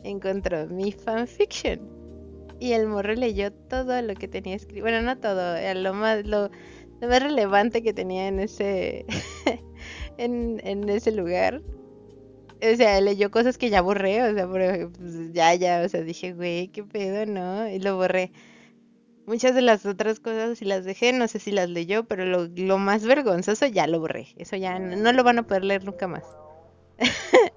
encontró 0.05 0.67
mi 0.69 0.93
fanfiction. 0.93 1.96
Y 2.59 2.73
el 2.73 2.87
morro 2.87 3.15
leyó 3.15 3.53
todo 3.53 4.01
lo 4.03 4.15
que 4.15 4.29
tenía 4.29 4.55
escrito. 4.55 4.83
Bueno, 4.83 5.03
no 5.03 5.19
todo, 5.19 5.57
eh, 5.57 5.75
lo 5.75 5.93
más, 5.95 6.25
lo, 6.25 6.51
más 7.01 7.23
relevante 7.23 7.83
que 7.83 7.93
tenía 7.93 8.29
en 8.29 8.41
ese, 8.41 9.05
en, 10.19 10.61
en, 10.65 10.89
ese 10.89 11.13
lugar. 11.13 11.63
O 12.63 12.77
sea, 12.77 13.01
leyó 13.01 13.31
cosas 13.31 13.59
que 13.59 13.69
ya 13.69 13.83
borré, 13.83 14.23
o 14.23 14.35
sea, 14.35 14.49
pues, 14.49 15.33
ya, 15.33 15.55
ya, 15.55 15.83
o 15.85 15.89
sea, 15.89 16.01
dije, 16.01 16.33
güey, 16.33 16.69
qué 16.69 16.83
pedo, 16.85 17.27
¿no? 17.27 17.69
Y 17.69 17.79
lo 17.79 17.97
borré. 17.97 18.33
Muchas 19.27 19.55
de 19.55 19.63
las 19.63 19.85
otras 19.85 20.21
cosas 20.21 20.59
si 20.59 20.65
las 20.65 20.85
dejé, 20.85 21.13
no 21.13 21.29
sé 21.29 21.39
si 21.41 21.51
las 21.51 21.69
leyó, 21.69 22.05
pero 22.05 22.25
lo, 22.25 22.47
lo 22.47 22.79
más 22.79 23.05
vergonzoso 23.05 23.67
ya 23.67 23.87
lo 23.87 24.01
borré. 24.01 24.29
Eso 24.37 24.57
ya 24.57 24.79
no 24.79 25.13
lo 25.13 25.25
van 25.25 25.41
a 25.41 25.47
poder 25.47 25.65
leer 25.65 25.85
nunca 25.85 26.07
más. 26.07 26.25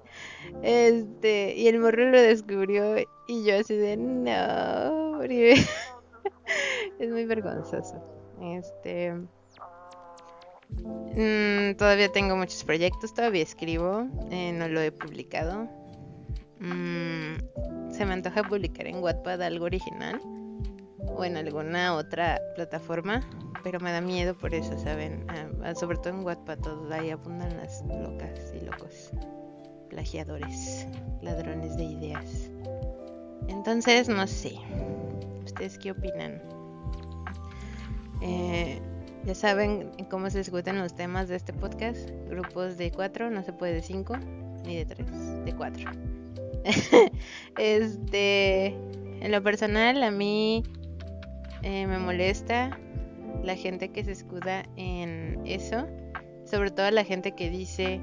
Este, 0.62 1.54
y 1.56 1.68
el 1.68 1.78
morro 1.78 2.10
lo 2.10 2.20
descubrió 2.20 2.96
y 3.26 3.44
yo 3.44 3.58
así 3.58 3.76
de 3.76 3.96
no, 3.96 5.22
es 5.22 7.10
muy 7.10 7.24
vergonzoso. 7.24 8.02
Este, 8.42 9.12
mm, 10.72 11.76
todavía 11.76 12.12
tengo 12.12 12.36
muchos 12.36 12.64
proyectos, 12.64 13.14
todavía 13.14 13.42
escribo, 13.42 14.06
eh, 14.30 14.52
no 14.52 14.68
lo 14.68 14.80
he 14.80 14.92
publicado. 14.92 15.68
Mm, 16.58 17.90
se 17.90 18.04
me 18.04 18.12
antoja 18.12 18.42
publicar 18.42 18.86
en 18.86 19.02
Wattpad 19.02 19.40
algo 19.42 19.64
original 19.64 20.20
o 21.06 21.24
en 21.24 21.38
alguna 21.38 21.94
otra 21.94 22.38
plataforma, 22.54 23.26
pero 23.64 23.80
me 23.80 23.92
da 23.92 24.02
miedo 24.02 24.36
por 24.36 24.54
eso, 24.54 24.78
¿saben? 24.78 25.26
Ah, 25.62 25.74
sobre 25.74 25.96
todo 25.96 26.10
en 26.10 26.24
Wattpad, 26.24 26.58
todos 26.58 26.92
ahí 26.92 27.10
abundan 27.10 27.56
las 27.56 27.82
locas 27.86 28.52
y 28.54 28.64
locos 28.64 29.10
plagiadores, 29.90 30.86
ladrones 31.20 31.76
de 31.76 31.84
ideas. 31.84 32.50
Entonces, 33.48 34.08
no 34.08 34.26
sé. 34.26 34.54
¿Ustedes 35.44 35.78
qué 35.78 35.90
opinan? 35.90 36.40
Eh, 38.22 38.80
ya 39.24 39.34
saben 39.34 39.90
cómo 40.08 40.30
se 40.30 40.38
discuten 40.38 40.78
los 40.78 40.94
temas 40.94 41.28
de 41.28 41.36
este 41.36 41.52
podcast. 41.52 42.08
Grupos 42.28 42.78
de 42.78 42.90
cuatro, 42.90 43.30
no 43.30 43.42
se 43.42 43.52
puede 43.52 43.74
de 43.74 43.82
cinco, 43.82 44.16
ni 44.64 44.76
de 44.76 44.86
tres, 44.86 45.44
de 45.44 45.54
cuatro. 45.54 45.90
este, 47.58 48.66
en 48.66 49.32
lo 49.32 49.42
personal, 49.42 50.02
a 50.02 50.10
mí 50.10 50.62
eh, 51.62 51.86
me 51.86 51.98
molesta 51.98 52.78
la 53.42 53.56
gente 53.56 53.90
que 53.90 54.04
se 54.04 54.12
escuda 54.12 54.62
en 54.76 55.42
eso. 55.44 55.86
Sobre 56.44 56.70
todo 56.70 56.90
la 56.90 57.04
gente 57.04 57.32
que 57.32 57.50
dice 57.50 58.00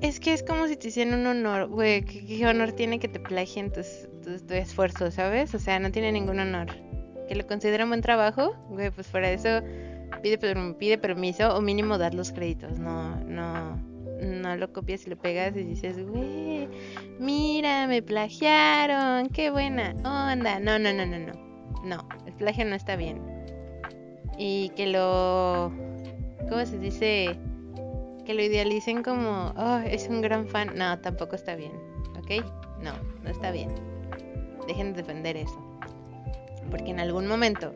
es 0.00 0.20
que 0.20 0.32
es 0.32 0.42
como 0.42 0.66
si 0.68 0.76
te 0.76 0.88
hicieran 0.88 1.20
un 1.20 1.26
honor, 1.26 1.68
güey. 1.68 2.02
¿qué, 2.02 2.46
honor 2.46 2.72
tiene 2.72 2.98
que 2.98 3.08
te 3.08 3.20
plagien 3.20 3.72
tus, 3.72 4.08
tu 4.22 4.54
esfuerzo, 4.54 5.10
sabes? 5.10 5.54
O 5.54 5.58
sea, 5.58 5.78
no 5.78 5.90
tiene 5.90 6.12
ningún 6.12 6.38
honor. 6.40 6.68
Que 7.28 7.34
lo 7.34 7.46
considera 7.46 7.84
un 7.84 7.90
buen 7.90 8.02
trabajo, 8.02 8.54
güey, 8.68 8.90
pues 8.90 9.08
para 9.08 9.30
eso 9.30 9.60
pide, 10.22 10.38
pide 10.74 10.98
permiso 10.98 11.56
o 11.56 11.60
mínimo 11.60 11.98
dar 11.98 12.14
los 12.14 12.32
créditos. 12.32 12.78
No, 12.78 13.16
no, 13.20 13.76
no 14.20 14.56
lo 14.56 14.72
copias 14.72 15.06
y 15.06 15.10
lo 15.10 15.16
pegas 15.16 15.56
y 15.56 15.64
dices, 15.64 16.04
güey, 16.06 16.68
mira, 17.18 17.86
me 17.86 18.02
plagiaron, 18.02 19.28
qué 19.28 19.50
buena 19.50 19.94
onda. 20.04 20.60
No, 20.60 20.78
no, 20.78 20.92
no, 20.92 21.06
no, 21.06 21.18
no. 21.18 21.32
No, 21.84 22.08
el 22.26 22.32
plagio 22.34 22.64
no 22.64 22.74
está 22.74 22.96
bien. 22.96 23.20
Y 24.38 24.70
que 24.70 24.88
lo. 24.88 25.72
¿Cómo 26.48 26.64
se 26.66 26.78
dice? 26.78 27.38
Que 28.26 28.34
lo 28.34 28.42
idealicen 28.42 29.02
como, 29.02 29.54
oh, 29.56 29.78
es 29.86 30.08
un 30.08 30.20
gran 30.20 30.46
fan. 30.48 30.72
No, 30.76 30.98
tampoco 30.98 31.36
está 31.36 31.54
bien, 31.54 31.72
¿ok? 32.18 32.44
No, 32.82 32.92
no 33.22 33.30
está 33.30 33.50
bien. 33.52 33.70
Dejen 34.66 34.92
de 34.92 35.02
defender 35.02 35.36
eso. 35.36 35.58
Porque 36.70 36.90
en 36.90 37.00
algún 37.00 37.28
momento, 37.28 37.72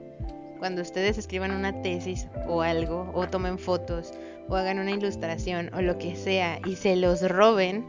cuando 0.58 0.82
ustedes 0.82 1.16
escriban 1.16 1.52
una 1.52 1.80
tesis 1.82 2.26
o 2.48 2.62
algo, 2.62 3.10
o 3.14 3.28
tomen 3.28 3.58
fotos, 3.58 4.12
o 4.48 4.56
hagan 4.56 4.80
una 4.80 4.90
ilustración, 4.90 5.70
o 5.72 5.80
lo 5.80 5.96
que 5.96 6.16
sea, 6.16 6.58
y 6.66 6.74
se 6.74 6.96
los 6.96 7.26
roben, 7.28 7.86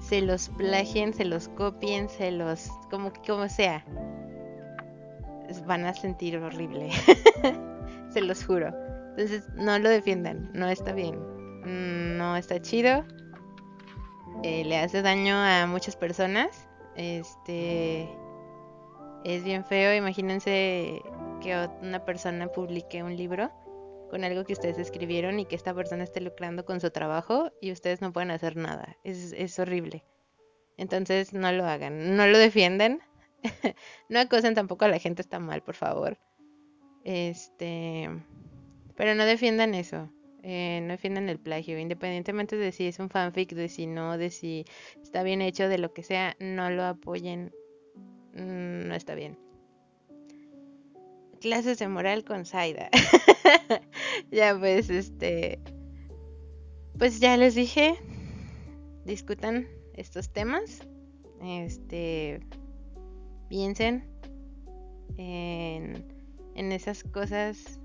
se 0.00 0.20
los 0.20 0.48
plagien, 0.48 1.14
se 1.14 1.24
los 1.24 1.48
copien, 1.48 2.08
se 2.08 2.32
los, 2.32 2.68
como, 2.90 3.12
como 3.24 3.48
sea, 3.48 3.84
van 5.66 5.84
a 5.84 5.94
sentir 5.94 6.36
horrible. 6.38 6.90
se 8.10 8.20
los 8.20 8.44
juro. 8.44 8.74
Entonces, 9.10 9.48
no 9.54 9.78
lo 9.78 9.88
defiendan, 9.88 10.50
no 10.54 10.68
está 10.68 10.92
bien. 10.92 11.37
Mm, 11.64 12.16
no 12.18 12.36
está 12.36 12.60
chido. 12.60 13.04
eh, 14.42 14.64
le 14.64 14.78
hace 14.78 15.02
daño 15.02 15.34
a 15.36 15.66
muchas 15.66 15.96
personas. 15.96 16.68
Este 16.96 18.08
es 19.24 19.44
bien 19.44 19.64
feo. 19.64 19.94
Imagínense 19.94 21.02
que 21.40 21.68
una 21.82 22.04
persona 22.04 22.48
publique 22.48 23.02
un 23.02 23.16
libro 23.16 23.50
con 24.10 24.24
algo 24.24 24.44
que 24.44 24.54
ustedes 24.54 24.78
escribieron 24.78 25.38
y 25.40 25.46
que 25.46 25.56
esta 25.56 25.74
persona 25.74 26.04
esté 26.04 26.20
lucrando 26.20 26.64
con 26.64 26.80
su 26.80 26.90
trabajo 26.90 27.52
y 27.60 27.72
ustedes 27.72 28.00
no 28.00 28.12
pueden 28.12 28.30
hacer 28.30 28.56
nada. 28.56 28.96
Es, 29.04 29.32
es 29.32 29.58
horrible. 29.58 30.04
Entonces 30.76 31.32
no 31.34 31.52
lo 31.52 31.66
hagan, 31.66 32.16
no 32.16 32.26
lo 32.26 32.38
defienden. 32.38 33.00
no 34.08 34.20
acosen 34.20 34.54
tampoco 34.54 34.84
a 34.84 34.88
la 34.88 34.98
gente, 34.98 35.22
está 35.22 35.38
mal, 35.38 35.62
por 35.62 35.74
favor. 35.74 36.18
Este, 37.04 38.08
pero 38.96 39.14
no 39.14 39.24
defiendan 39.24 39.74
eso. 39.74 40.10
Eh, 40.42 40.80
no 40.82 40.92
defiendan 40.92 41.28
el 41.28 41.38
plagio, 41.38 41.78
independientemente 41.78 42.56
de 42.56 42.70
si 42.72 42.86
es 42.86 42.98
un 42.98 43.10
fanfic, 43.10 43.52
de 43.52 43.68
si 43.68 43.86
no, 43.86 44.16
de 44.18 44.30
si 44.30 44.64
está 45.02 45.22
bien 45.22 45.42
hecho, 45.42 45.68
de 45.68 45.78
lo 45.78 45.92
que 45.92 46.02
sea, 46.02 46.36
no 46.38 46.70
lo 46.70 46.84
apoyen. 46.84 47.52
Mm, 48.34 48.88
no 48.88 48.94
está 48.94 49.14
bien. 49.14 49.36
Clases 51.40 51.78
de 51.78 51.88
moral 51.88 52.24
con 52.24 52.44
Saida. 52.44 52.88
ya 54.30 54.56
pues, 54.58 54.90
este, 54.90 55.60
pues 56.98 57.20
ya 57.20 57.36
les 57.36 57.54
dije, 57.54 57.96
discutan 59.04 59.66
estos 59.94 60.32
temas. 60.32 60.86
Este, 61.42 62.40
piensen 63.48 64.04
en, 65.16 66.04
en 66.54 66.72
esas 66.72 67.04
cosas 67.04 67.80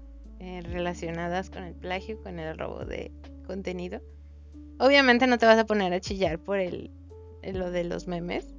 eh, 0.45 0.61
relacionadas 0.61 1.49
con 1.49 1.63
el 1.63 1.73
plagio, 1.73 2.21
con 2.21 2.37
el 2.37 2.57
robo 2.57 2.83
de 2.83 3.13
contenido. 3.47 4.01
Obviamente 4.77 5.25
no 5.25 5.37
te 5.37 5.45
vas 5.45 5.57
a 5.57 5.65
poner 5.65 5.93
a 5.93 6.01
chillar 6.01 6.37
por 6.37 6.59
el, 6.59 6.91
lo 7.53 7.71
de 7.71 7.85
los 7.85 8.09
memes. 8.09 8.53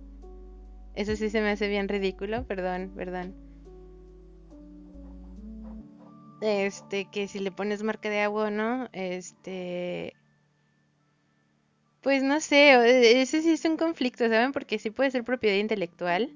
Eso 0.95 1.14
sí 1.14 1.28
se 1.28 1.43
me 1.43 1.51
hace 1.51 1.68
bien 1.68 1.87
ridículo, 1.87 2.47
perdón, 2.47 2.95
perdón. 2.97 3.35
Este, 6.41 7.05
que 7.11 7.28
si 7.28 7.39
le 7.39 7.53
pones 7.53 7.82
marca 7.82 8.09
de 8.09 8.22
agua 8.22 8.45
o 8.45 8.51
no, 8.51 8.89
este, 8.95 10.14
pues 12.01 12.22
no 12.22 12.41
sé, 12.41 13.20
ese 13.20 13.43
sí 13.43 13.51
es 13.51 13.64
un 13.66 13.76
conflicto, 13.76 14.26
¿saben? 14.26 14.53
Porque 14.53 14.78
sí 14.78 14.91
puede 14.91 15.11
ser 15.11 15.22
propiedad 15.22 15.59
intelectual. 15.59 16.35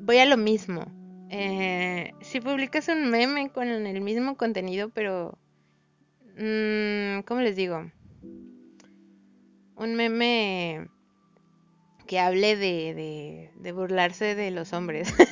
Voy 0.00 0.18
a 0.18 0.26
lo 0.26 0.36
mismo. 0.36 0.99
Eh, 1.32 2.12
si 2.20 2.40
publicas 2.40 2.88
un 2.88 3.08
meme 3.08 3.50
con 3.50 3.68
el 3.68 4.00
mismo 4.00 4.36
contenido, 4.36 4.90
pero... 4.90 5.38
Mmm, 6.36 7.20
¿Cómo 7.24 7.40
les 7.40 7.54
digo? 7.54 7.90
Un 9.76 9.94
meme 9.94 10.88
que 12.06 12.18
hable 12.18 12.56
de, 12.56 13.50
de, 13.54 13.72
burlarse 13.72 14.34
de 14.34 14.50
los 14.50 14.72
hombres. 14.72 15.14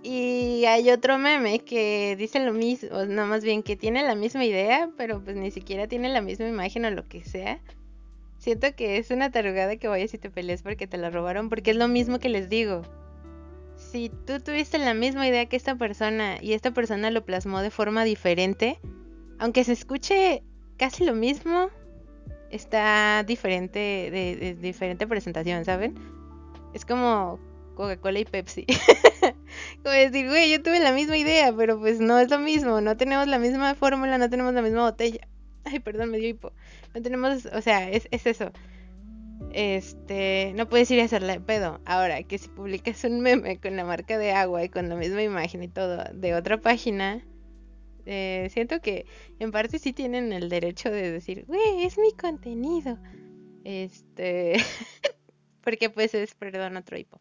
Y 0.00 0.64
hay 0.64 0.90
otro 0.90 1.18
meme 1.18 1.58
que 1.58 2.16
dice 2.16 2.38
lo 2.42 2.54
mismo, 2.54 3.04
no 3.04 3.26
más 3.26 3.44
bien 3.44 3.62
que 3.62 3.76
tiene 3.76 4.02
la 4.04 4.14
misma 4.14 4.44
idea, 4.44 4.88
pero 4.96 5.22
pues 5.22 5.36
ni 5.36 5.50
siquiera 5.50 5.86
tiene 5.86 6.08
la 6.08 6.22
misma 6.22 6.48
imagen 6.48 6.86
o 6.86 6.90
lo 6.90 7.06
que 7.06 7.24
sea. 7.24 7.60
Siento 8.38 8.74
que 8.74 8.96
es 8.96 9.10
una 9.10 9.30
tarugada 9.30 9.76
que 9.76 9.88
vayas 9.88 10.14
y 10.14 10.18
te 10.18 10.30
pelees 10.30 10.62
porque 10.62 10.86
te 10.86 10.96
la 10.96 11.10
robaron, 11.10 11.50
porque 11.50 11.72
es 11.72 11.76
lo 11.76 11.88
mismo 11.88 12.20
que 12.20 12.30
les 12.30 12.48
digo. 12.48 12.82
Si 13.90 14.10
tú 14.26 14.38
tuviste 14.40 14.78
la 14.78 14.92
misma 14.92 15.26
idea 15.26 15.46
que 15.46 15.56
esta 15.56 15.74
persona 15.74 16.36
y 16.42 16.52
esta 16.52 16.72
persona 16.72 17.10
lo 17.10 17.24
plasmó 17.24 17.62
de 17.62 17.70
forma 17.70 18.04
diferente, 18.04 18.78
aunque 19.38 19.64
se 19.64 19.72
escuche 19.72 20.42
casi 20.76 21.06
lo 21.06 21.14
mismo, 21.14 21.70
está 22.50 23.24
diferente, 23.26 23.78
de, 23.78 24.36
de 24.36 24.54
diferente 24.54 25.06
presentación, 25.06 25.64
¿saben? 25.64 25.94
Es 26.74 26.84
como 26.84 27.40
Coca-Cola 27.76 28.18
y 28.18 28.24
Pepsi. 28.26 28.66
Como 29.82 29.94
decir, 29.94 30.28
güey, 30.28 30.50
yo 30.50 30.62
tuve 30.62 30.80
la 30.80 30.92
misma 30.92 31.16
idea, 31.16 31.54
pero 31.56 31.78
pues 31.78 31.98
no 31.98 32.18
es 32.18 32.30
lo 32.30 32.38
mismo, 32.38 32.82
no 32.82 32.96
tenemos 32.96 33.26
la 33.26 33.38
misma 33.38 33.74
fórmula, 33.74 34.18
no 34.18 34.28
tenemos 34.28 34.52
la 34.52 34.60
misma 34.60 34.82
botella. 34.82 35.26
Ay, 35.64 35.80
perdón, 35.80 36.10
me 36.10 36.18
dio 36.18 36.28
hipo. 36.28 36.52
No 36.94 37.00
tenemos, 37.00 37.46
o 37.46 37.62
sea, 37.62 37.90
es, 37.90 38.06
es 38.10 38.26
eso. 38.26 38.52
Este, 39.52 40.52
no 40.56 40.68
puedes 40.68 40.90
ir 40.90 41.00
a 41.00 41.04
hacerle 41.04 41.40
pedo. 41.40 41.80
Ahora, 41.84 42.22
que 42.22 42.38
si 42.38 42.48
publicas 42.48 43.04
un 43.04 43.20
meme 43.20 43.58
con 43.58 43.76
la 43.76 43.84
marca 43.84 44.18
de 44.18 44.32
agua 44.32 44.64
y 44.64 44.68
con 44.68 44.88
la 44.88 44.96
misma 44.96 45.22
imagen 45.22 45.62
y 45.62 45.68
todo 45.68 46.04
de 46.12 46.34
otra 46.34 46.60
página, 46.60 47.24
eh, 48.06 48.48
siento 48.52 48.80
que 48.80 49.06
en 49.38 49.50
parte 49.50 49.78
sí 49.78 49.92
tienen 49.92 50.32
el 50.32 50.48
derecho 50.48 50.90
de 50.90 51.10
decir, 51.10 51.44
güey, 51.46 51.84
es 51.84 51.98
mi 51.98 52.12
contenido. 52.12 52.98
Este, 53.64 54.54
porque 55.62 55.90
pues 55.90 56.14
es, 56.14 56.34
perdón, 56.34 56.76
otro 56.76 56.96
hipo 56.98 57.20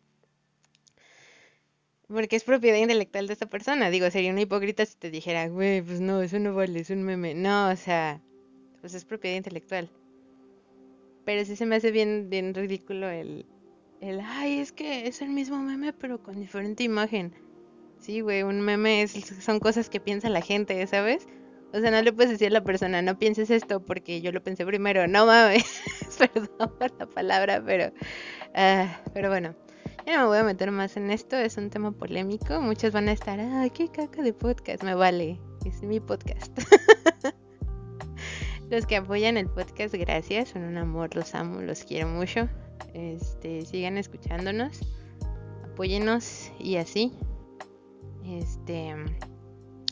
porque 2.07 2.37
es 2.37 2.43
propiedad 2.43 2.77
intelectual 2.77 3.27
de 3.27 3.33
esta 3.33 3.47
persona. 3.47 3.89
Digo, 3.89 4.09
sería 4.09 4.31
una 4.31 4.41
hipócrita 4.41 4.85
si 4.85 4.95
te 4.95 5.11
dijera, 5.11 5.47
güey, 5.49 5.81
pues 5.81 5.99
no, 5.99 6.21
eso 6.21 6.39
no 6.39 6.53
vale, 6.53 6.79
es 6.79 6.89
un 6.89 7.03
meme. 7.03 7.33
No, 7.35 7.69
o 7.69 7.75
sea, 7.75 8.21
pues 8.81 8.93
es 8.93 9.05
propiedad 9.05 9.35
intelectual. 9.35 9.89
Pero 11.27 11.43
sí 11.43 11.57
se 11.57 11.65
me 11.65 11.75
hace 11.75 11.91
bien, 11.91 12.29
bien 12.29 12.53
ridículo 12.53 13.09
el, 13.09 13.45
el, 13.99 14.21
ay, 14.21 14.59
es 14.59 14.71
que 14.71 15.09
es 15.09 15.21
el 15.21 15.27
mismo 15.27 15.57
meme, 15.57 15.91
pero 15.91 16.23
con 16.23 16.39
diferente 16.39 16.83
imagen. 16.83 17.33
Sí, 17.99 18.21
güey, 18.21 18.43
un 18.43 18.61
meme 18.61 19.01
es, 19.01 19.11
son 19.41 19.59
cosas 19.59 19.89
que 19.89 19.99
piensa 19.99 20.29
la 20.29 20.39
gente, 20.39 20.87
¿sabes? 20.87 21.27
O 21.73 21.81
sea, 21.81 21.91
no 21.91 22.01
le 22.01 22.13
puedes 22.13 22.31
decir 22.31 22.47
a 22.47 22.51
la 22.51 22.63
persona, 22.63 23.01
no 23.01 23.19
pienses 23.19 23.49
esto 23.49 23.83
porque 23.83 24.21
yo 24.21 24.31
lo 24.31 24.41
pensé 24.41 24.65
primero. 24.65 25.05
No 25.05 25.25
mames, 25.25 25.81
perdón 26.17 26.71
por 26.79 26.97
la 26.97 27.05
palabra, 27.07 27.61
pero, 27.61 27.87
uh, 27.87 28.87
pero 29.13 29.27
bueno. 29.27 29.53
Ya 30.05 30.15
no 30.15 30.21
me 30.21 30.27
voy 30.27 30.37
a 30.37 30.43
meter 30.45 30.71
más 30.71 30.95
en 30.95 31.11
esto, 31.11 31.35
es 31.35 31.57
un 31.57 31.69
tema 31.69 31.91
polémico. 31.91 32.61
Muchos 32.61 32.93
van 32.93 33.09
a 33.09 33.11
estar, 33.11 33.37
ah, 33.41 33.67
qué 33.73 33.89
caca 33.89 34.21
de 34.21 34.31
podcast, 34.31 34.81
me 34.81 34.95
vale, 34.95 35.41
es 35.65 35.83
mi 35.83 35.99
podcast. 35.99 36.57
los 38.69 38.85
que 38.85 38.97
apoyan 38.97 39.37
el 39.37 39.47
podcast, 39.47 39.93
gracias, 39.95 40.49
son 40.49 40.63
un 40.63 40.77
amor, 40.77 41.15
los 41.15 41.33
amo, 41.35 41.61
los 41.61 41.83
quiero 41.83 42.07
mucho. 42.07 42.49
Este, 42.93 43.65
sigan 43.65 43.97
escuchándonos, 43.97 44.79
apóyenos 45.63 46.51
y 46.59 46.77
así. 46.77 47.13
Este, 48.25 48.93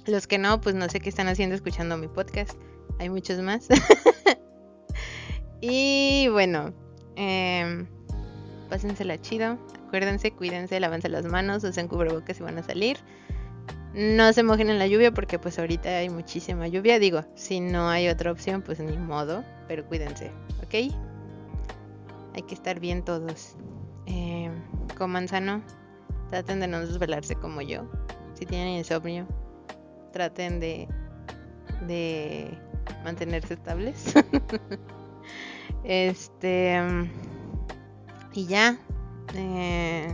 los 0.05 0.28
que 0.28 0.38
no, 0.38 0.59
pues 0.59 0.76
no 0.76 0.89
sé 0.89 0.99
qué 0.99 1.09
están 1.09 1.28
haciendo 1.28 1.55
escuchando 1.55 1.97
mi 1.97 2.07
podcast. 2.07 2.57
Hay 2.99 3.09
muchos 3.09 3.39
más. 3.39 3.67
y 5.61 6.28
bueno, 6.32 6.73
eh, 7.15 7.86
pásensela 8.69 9.19
chido. 9.21 9.57
Acuérdense, 9.88 10.32
cuídense, 10.32 10.80
lávense 10.80 11.07
las 11.07 11.26
manos, 11.26 11.63
usen 11.63 11.88
cubrebocas 11.88 12.38
si 12.38 12.43
van 12.43 12.57
a 12.57 12.63
salir. 12.63 12.97
No 13.96 14.34
se 14.34 14.43
mojen 14.43 14.70
en 14.70 14.78
la 14.78 14.88
lluvia 14.88 15.14
porque 15.14 15.39
pues 15.39 15.58
ahorita 15.58 15.88
hay 15.88 16.10
muchísima 16.10 16.68
lluvia. 16.68 17.00
Digo, 17.00 17.24
si 17.36 17.62
no 17.62 17.88
hay 17.88 18.10
otra 18.10 18.30
opción, 18.30 18.62
pues 18.62 18.82
ni 18.82 18.98
modo. 18.98 19.46
Pero 19.70 19.86
cuídense, 19.88 20.32
¿ok? 20.62 20.93
Hay 22.34 22.41
que 22.46 22.54
estar 22.54 22.82
bien 22.82 23.06
todos. 23.06 23.56
Eh, 24.06 24.52
coman 24.98 25.30
sano. 25.30 25.64
Traten 26.30 26.60
de 26.60 26.68
no 26.68 26.82
desvelarse 26.82 27.36
como 27.36 27.62
yo. 27.62 27.89
Si 28.34 28.46
tienen 28.46 28.68
insomnio, 28.76 29.26
traten 30.12 30.60
de, 30.60 30.89
de 31.88 32.50
mantenerse 33.06 33.54
estables. 33.54 34.14
este... 35.86 36.82
Y 38.34 38.46
ya, 38.48 38.78
eh, 39.34 40.14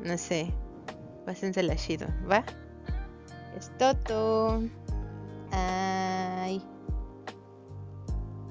no 0.00 0.18
sé, 0.18 0.52
pásensela 1.24 1.76
chido, 1.76 2.06
¿va? 2.30 2.44
Es 3.56 3.70
todo. 3.78 4.62
Ay. 5.52 6.62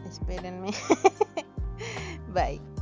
Espérenme. 0.06 0.72
Bye. 2.34 2.73